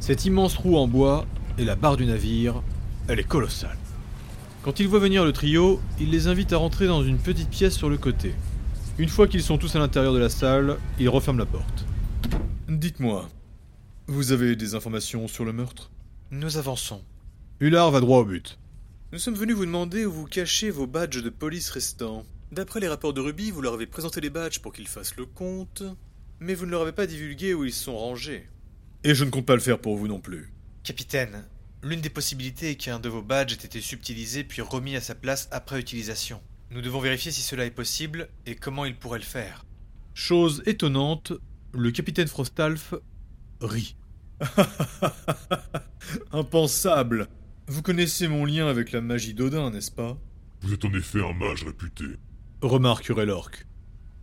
Cette 0.00 0.24
immense 0.24 0.56
roue 0.56 0.76
en 0.76 0.88
bois 0.88 1.26
est 1.58 1.64
la 1.64 1.76
barre 1.76 1.96
du 1.96 2.06
navire. 2.06 2.60
Elle 3.06 3.20
est 3.20 3.22
colossale. 3.22 3.78
Quand 4.64 4.80
il 4.80 4.88
voit 4.88 4.98
venir 4.98 5.24
le 5.24 5.30
trio, 5.30 5.80
il 6.00 6.10
les 6.10 6.26
invite 6.26 6.52
à 6.52 6.56
rentrer 6.56 6.88
dans 6.88 7.04
une 7.04 7.18
petite 7.18 7.50
pièce 7.50 7.76
sur 7.76 7.88
le 7.88 7.98
côté. 7.98 8.34
Une 8.98 9.08
fois 9.08 9.28
qu'ils 9.28 9.44
sont 9.44 9.58
tous 9.58 9.76
à 9.76 9.78
l'intérieur 9.78 10.12
de 10.12 10.18
la 10.18 10.28
salle, 10.28 10.76
il 10.98 11.08
referme 11.08 11.38
la 11.38 11.46
porte. 11.46 11.86
Dites-moi, 12.68 13.28
vous 14.08 14.32
avez 14.32 14.56
des 14.56 14.74
informations 14.74 15.28
sur 15.28 15.44
le 15.44 15.52
meurtre? 15.52 15.92
Nous 16.32 16.56
avançons. 16.56 17.00
Hullard 17.60 17.92
va 17.92 18.00
droit 18.00 18.18
au 18.18 18.24
but. 18.24 18.58
Nous 19.12 19.20
sommes 19.20 19.36
venus 19.36 19.54
vous 19.54 19.66
demander 19.66 20.04
où 20.04 20.10
vous 20.10 20.26
cachez 20.26 20.68
vos 20.68 20.88
badges 20.88 21.22
de 21.22 21.30
police 21.30 21.70
restants. 21.70 22.24
D'après 22.52 22.80
les 22.80 22.88
rapports 22.88 23.12
de 23.12 23.20
Ruby, 23.20 23.52
vous 23.52 23.62
leur 23.62 23.74
avez 23.74 23.86
présenté 23.86 24.20
les 24.20 24.30
badges 24.30 24.58
pour 24.58 24.72
qu'ils 24.72 24.88
fassent 24.88 25.14
le 25.14 25.24
compte, 25.24 25.84
mais 26.40 26.54
vous 26.54 26.66
ne 26.66 26.72
leur 26.72 26.82
avez 26.82 26.90
pas 26.90 27.06
divulgué 27.06 27.54
où 27.54 27.64
ils 27.64 27.72
sont 27.72 27.96
rangés. 27.96 28.48
Et 29.04 29.14
je 29.14 29.24
ne 29.24 29.30
compte 29.30 29.46
pas 29.46 29.54
le 29.54 29.60
faire 29.60 29.78
pour 29.78 29.96
vous 29.96 30.08
non 30.08 30.18
plus. 30.18 30.52
Capitaine, 30.82 31.46
l'une 31.84 32.00
des 32.00 32.10
possibilités 32.10 32.70
est 32.70 32.74
qu'un 32.74 32.98
de 32.98 33.08
vos 33.08 33.22
badges 33.22 33.52
ait 33.52 33.66
été 33.66 33.80
subtilisé 33.80 34.42
puis 34.42 34.62
remis 34.62 34.96
à 34.96 35.00
sa 35.00 35.14
place 35.14 35.48
après 35.52 35.78
utilisation. 35.78 36.42
Nous 36.72 36.82
devons 36.82 36.98
vérifier 36.98 37.30
si 37.30 37.40
cela 37.40 37.66
est 37.66 37.70
possible 37.70 38.28
et 38.46 38.56
comment 38.56 38.84
il 38.84 38.96
pourrait 38.96 39.20
le 39.20 39.24
faire. 39.24 39.64
Chose 40.14 40.64
étonnante, 40.66 41.32
le 41.72 41.92
capitaine 41.92 42.26
Frostalf 42.26 42.94
rit. 43.60 43.96
Impensable 46.32 47.28
Vous 47.68 47.82
connaissez 47.82 48.26
mon 48.26 48.44
lien 48.44 48.66
avec 48.66 48.90
la 48.90 49.00
magie 49.00 49.34
d'Odin, 49.34 49.70
n'est-ce 49.70 49.92
pas? 49.92 50.18
Vous 50.62 50.72
êtes 50.72 50.84
en 50.84 50.92
effet 50.94 51.20
un 51.20 51.32
mage 51.32 51.62
réputé. 51.62 52.06
Remarque 52.62 53.06
Raylork. 53.06 53.66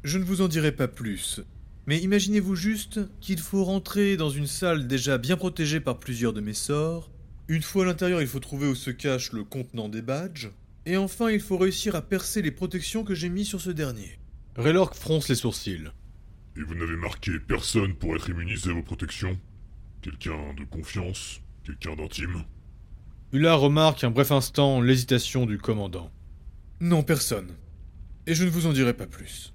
Je 0.03 0.17
ne 0.17 0.23
vous 0.23 0.41
en 0.41 0.47
dirai 0.47 0.71
pas 0.71 0.87
plus. 0.87 1.41
Mais 1.87 1.99
imaginez-vous 1.99 2.55
juste 2.55 2.99
qu'il 3.19 3.39
faut 3.39 3.63
rentrer 3.63 4.17
dans 4.17 4.29
une 4.29 4.47
salle 4.47 4.87
déjà 4.87 5.17
bien 5.17 5.37
protégée 5.37 5.79
par 5.79 5.99
plusieurs 5.99 6.33
de 6.33 6.41
mes 6.41 6.53
sorts. 6.53 7.09
Une 7.47 7.61
fois 7.61 7.83
à 7.83 7.87
l'intérieur, 7.87 8.21
il 8.21 8.27
faut 8.27 8.39
trouver 8.39 8.67
où 8.67 8.75
se 8.75 8.91
cache 8.91 9.31
le 9.31 9.43
contenant 9.43 9.89
des 9.89 10.01
badges. 10.01 10.49
Et 10.85 10.97
enfin, 10.97 11.31
il 11.31 11.39
faut 11.39 11.57
réussir 11.57 11.95
à 11.95 12.01
percer 12.01 12.41
les 12.41 12.51
protections 12.51 13.03
que 13.03 13.15
j'ai 13.15 13.29
mis 13.29 13.45
sur 13.45 13.61
ce 13.61 13.69
dernier. 13.69 14.19
Raylork 14.57 14.95
fronce 14.95 15.29
les 15.29 15.35
sourcils. 15.35 15.89
Et 16.57 16.61
vous 16.61 16.75
n'avez 16.75 16.95
marqué 16.95 17.39
personne 17.39 17.93
pour 17.93 18.15
être 18.15 18.29
immunisé 18.29 18.69
à 18.69 18.73
vos 18.73 18.83
protections? 18.83 19.39
Quelqu'un 20.01 20.53
de 20.57 20.63
confiance? 20.65 21.41
Quelqu'un 21.63 21.95
d'intime? 21.95 22.43
Hula 23.31 23.55
remarque 23.55 24.03
un 24.03 24.11
bref 24.11 24.31
instant 24.31 24.81
l'hésitation 24.81 25.45
du 25.45 25.57
commandant. 25.57 26.11
Non, 26.79 27.03
personne. 27.03 27.55
Et 28.27 28.35
je 28.35 28.43
ne 28.43 28.49
vous 28.49 28.67
en 28.67 28.73
dirai 28.73 28.93
pas 28.93 29.07
plus. 29.07 29.53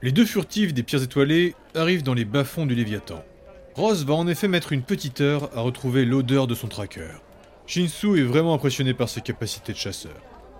Les 0.00 0.12
deux 0.12 0.24
furtifs 0.24 0.72
des 0.72 0.84
pierres 0.84 1.02
étoilées 1.02 1.56
arrivent 1.74 2.04
dans 2.04 2.14
les 2.14 2.24
bas-fonds 2.24 2.66
du 2.66 2.76
Léviathan. 2.76 3.24
Ross 3.74 4.04
va 4.04 4.14
en 4.14 4.28
effet 4.28 4.46
mettre 4.46 4.72
une 4.72 4.84
petite 4.84 5.20
heure 5.20 5.50
à 5.56 5.60
retrouver 5.60 6.04
l'odeur 6.04 6.46
de 6.46 6.54
son 6.54 6.68
tracker. 6.68 7.10
Shinsu 7.66 8.20
est 8.20 8.22
vraiment 8.22 8.54
impressionné 8.54 8.94
par 8.94 9.08
ses 9.08 9.22
capacités 9.22 9.72
de 9.72 9.78
chasseur. 9.78 10.14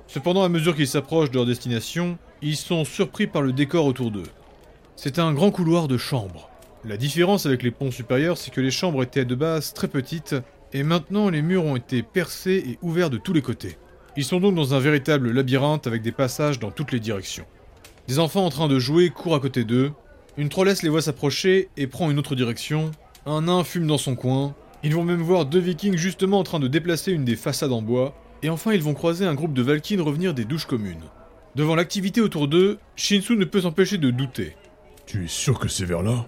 Cependant, 0.08 0.42
à 0.42 0.48
mesure 0.48 0.74
qu'ils 0.74 0.88
s'approchent 0.88 1.30
de 1.30 1.36
leur 1.36 1.46
destination, 1.46 2.18
ils 2.42 2.56
sont 2.56 2.84
surpris 2.84 3.28
par 3.28 3.42
le 3.42 3.52
décor 3.52 3.86
autour 3.86 4.10
d'eux. 4.10 4.28
C'est 4.96 5.20
un 5.20 5.32
grand 5.32 5.52
couloir 5.52 5.86
de 5.86 5.98
chambres. 5.98 6.50
La 6.84 6.96
différence 6.96 7.46
avec 7.46 7.62
les 7.62 7.70
ponts 7.70 7.92
supérieurs, 7.92 8.38
c'est 8.38 8.50
que 8.52 8.60
les 8.60 8.72
chambres 8.72 9.04
étaient 9.04 9.24
de 9.24 9.34
base 9.36 9.72
très 9.72 9.88
petites, 9.88 10.34
et 10.72 10.82
maintenant 10.82 11.30
les 11.30 11.42
murs 11.42 11.64
ont 11.64 11.76
été 11.76 12.02
percés 12.02 12.64
et 12.66 12.78
ouverts 12.82 13.10
de 13.10 13.18
tous 13.18 13.32
les 13.32 13.42
côtés. 13.42 13.78
Ils 14.18 14.24
sont 14.24 14.40
donc 14.40 14.56
dans 14.56 14.74
un 14.74 14.80
véritable 14.80 15.30
labyrinthe 15.30 15.86
avec 15.86 16.02
des 16.02 16.10
passages 16.10 16.58
dans 16.58 16.72
toutes 16.72 16.90
les 16.90 16.98
directions. 16.98 17.46
Des 18.08 18.18
enfants 18.18 18.44
en 18.44 18.50
train 18.50 18.66
de 18.66 18.80
jouer 18.80 19.10
courent 19.10 19.36
à 19.36 19.38
côté 19.38 19.62
d'eux. 19.62 19.92
Une 20.36 20.48
trollesse 20.48 20.82
les 20.82 20.88
voit 20.88 21.02
s'approcher 21.02 21.68
et 21.76 21.86
prend 21.86 22.10
une 22.10 22.18
autre 22.18 22.34
direction. 22.34 22.90
Un 23.26 23.42
nain 23.42 23.62
fume 23.62 23.86
dans 23.86 23.96
son 23.96 24.16
coin. 24.16 24.56
Ils 24.82 24.92
vont 24.92 25.04
même 25.04 25.22
voir 25.22 25.46
deux 25.46 25.60
vikings 25.60 25.96
justement 25.96 26.40
en 26.40 26.42
train 26.42 26.58
de 26.58 26.66
déplacer 26.66 27.12
une 27.12 27.24
des 27.24 27.36
façades 27.36 27.70
en 27.70 27.80
bois. 27.80 28.12
Et 28.42 28.50
enfin, 28.50 28.72
ils 28.72 28.82
vont 28.82 28.92
croiser 28.92 29.24
un 29.24 29.36
groupe 29.36 29.54
de 29.54 29.62
Valkynes 29.62 30.00
revenir 30.00 30.34
des 30.34 30.44
douches 30.44 30.66
communes. 30.66 31.04
Devant 31.54 31.76
l'activité 31.76 32.20
autour 32.20 32.48
d'eux, 32.48 32.80
Shinsu 32.96 33.36
ne 33.36 33.44
peut 33.44 33.60
s'empêcher 33.60 33.98
de 33.98 34.10
douter. 34.10 34.56
Tu 35.06 35.26
es 35.26 35.28
sûr 35.28 35.60
que 35.60 35.68
c'est 35.68 35.84
vers 35.84 36.02
là? 36.02 36.26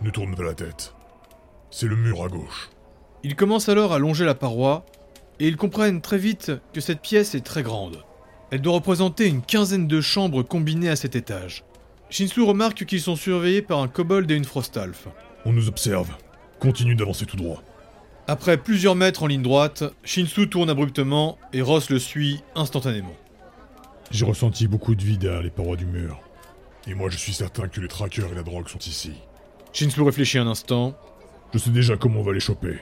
Ne 0.00 0.08
tourne 0.08 0.34
pas 0.34 0.44
la 0.44 0.54
tête. 0.54 0.94
C'est 1.70 1.88
le 1.88 1.96
mur 1.96 2.24
à 2.24 2.28
gauche. 2.28 2.70
Ils 3.22 3.36
commencent 3.36 3.68
alors 3.68 3.92
à 3.92 3.98
longer 3.98 4.24
la 4.24 4.34
paroi, 4.34 4.86
et 5.40 5.48
ils 5.48 5.56
comprennent 5.56 6.00
très 6.00 6.18
vite 6.18 6.52
que 6.72 6.80
cette 6.80 7.00
pièce 7.00 7.34
est 7.34 7.44
très 7.44 7.62
grande. 7.62 8.02
Elle 8.50 8.60
doit 8.60 8.74
représenter 8.74 9.26
une 9.26 9.42
quinzaine 9.42 9.86
de 9.86 10.00
chambres 10.00 10.42
combinées 10.42 10.88
à 10.88 10.96
cet 10.96 11.16
étage. 11.16 11.64
Shinsu 12.10 12.42
remarque 12.42 12.86
qu'ils 12.86 13.02
sont 13.02 13.16
surveillés 13.16 13.62
par 13.62 13.80
un 13.80 13.88
kobold 13.88 14.30
et 14.30 14.36
une 14.36 14.44
frostalf. 14.44 15.08
On 15.44 15.52
nous 15.52 15.68
observe. 15.68 16.08
Continue 16.58 16.94
d'avancer 16.94 17.26
tout 17.26 17.36
droit. 17.36 17.62
Après 18.26 18.56
plusieurs 18.56 18.94
mètres 18.94 19.22
en 19.22 19.26
ligne 19.26 19.42
droite, 19.42 19.84
Shinsu 20.04 20.48
tourne 20.48 20.70
abruptement 20.70 21.38
et 21.52 21.62
Ross 21.62 21.90
le 21.90 21.98
suit 21.98 22.42
instantanément. 22.54 23.14
J'ai 24.10 24.24
ressenti 24.24 24.66
beaucoup 24.66 24.94
de 24.94 25.04
vie 25.04 25.18
derrière 25.18 25.42
les 25.42 25.50
parois 25.50 25.76
du 25.76 25.86
mur. 25.86 26.20
Et 26.86 26.94
moi 26.94 27.10
je 27.10 27.18
suis 27.18 27.34
certain 27.34 27.68
que 27.68 27.80
les 27.80 27.88
trackers 27.88 28.32
et 28.32 28.34
la 28.34 28.42
drogue 28.42 28.68
sont 28.68 28.78
ici. 28.78 29.12
Shinsu 29.74 30.00
réfléchit 30.00 30.38
un 30.38 30.46
instant. 30.46 30.94
Je 31.52 31.58
sais 31.58 31.70
déjà 31.70 31.96
comment 31.96 32.20
on 32.20 32.24
va 32.24 32.32
les 32.32 32.40
choper. 32.40 32.78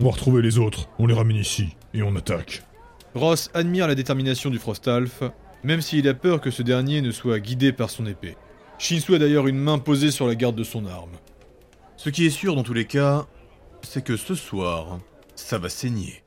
On 0.00 0.04
va 0.04 0.12
retrouver 0.12 0.40
les 0.40 0.58
autres, 0.58 0.88
on 0.98 1.06
les 1.06 1.14
ramène 1.14 1.36
ici, 1.36 1.76
et 1.94 2.02
on 2.02 2.16
attaque. 2.16 2.62
Ross 3.14 3.50
admire 3.54 3.88
la 3.88 3.94
détermination 3.94 4.50
du 4.50 4.58
Frostalf, 4.58 5.22
même 5.64 5.80
s'il 5.80 6.08
a 6.08 6.14
peur 6.14 6.40
que 6.40 6.50
ce 6.50 6.62
dernier 6.62 7.02
ne 7.02 7.10
soit 7.10 7.40
guidé 7.40 7.72
par 7.72 7.90
son 7.90 8.06
épée. 8.06 8.36
Shinsu 8.78 9.14
a 9.14 9.18
d'ailleurs 9.18 9.46
une 9.46 9.58
main 9.58 9.78
posée 9.78 10.10
sur 10.10 10.26
la 10.26 10.34
garde 10.34 10.56
de 10.56 10.64
son 10.64 10.86
arme. 10.86 11.12
Ce 11.96 12.08
qui 12.08 12.24
est 12.24 12.30
sûr 12.30 12.56
dans 12.56 12.62
tous 12.62 12.72
les 12.72 12.86
cas, 12.86 13.26
c'est 13.82 14.04
que 14.04 14.16
ce 14.16 14.34
soir, 14.34 15.00
ça 15.34 15.58
va 15.58 15.68
saigner. 15.68 16.22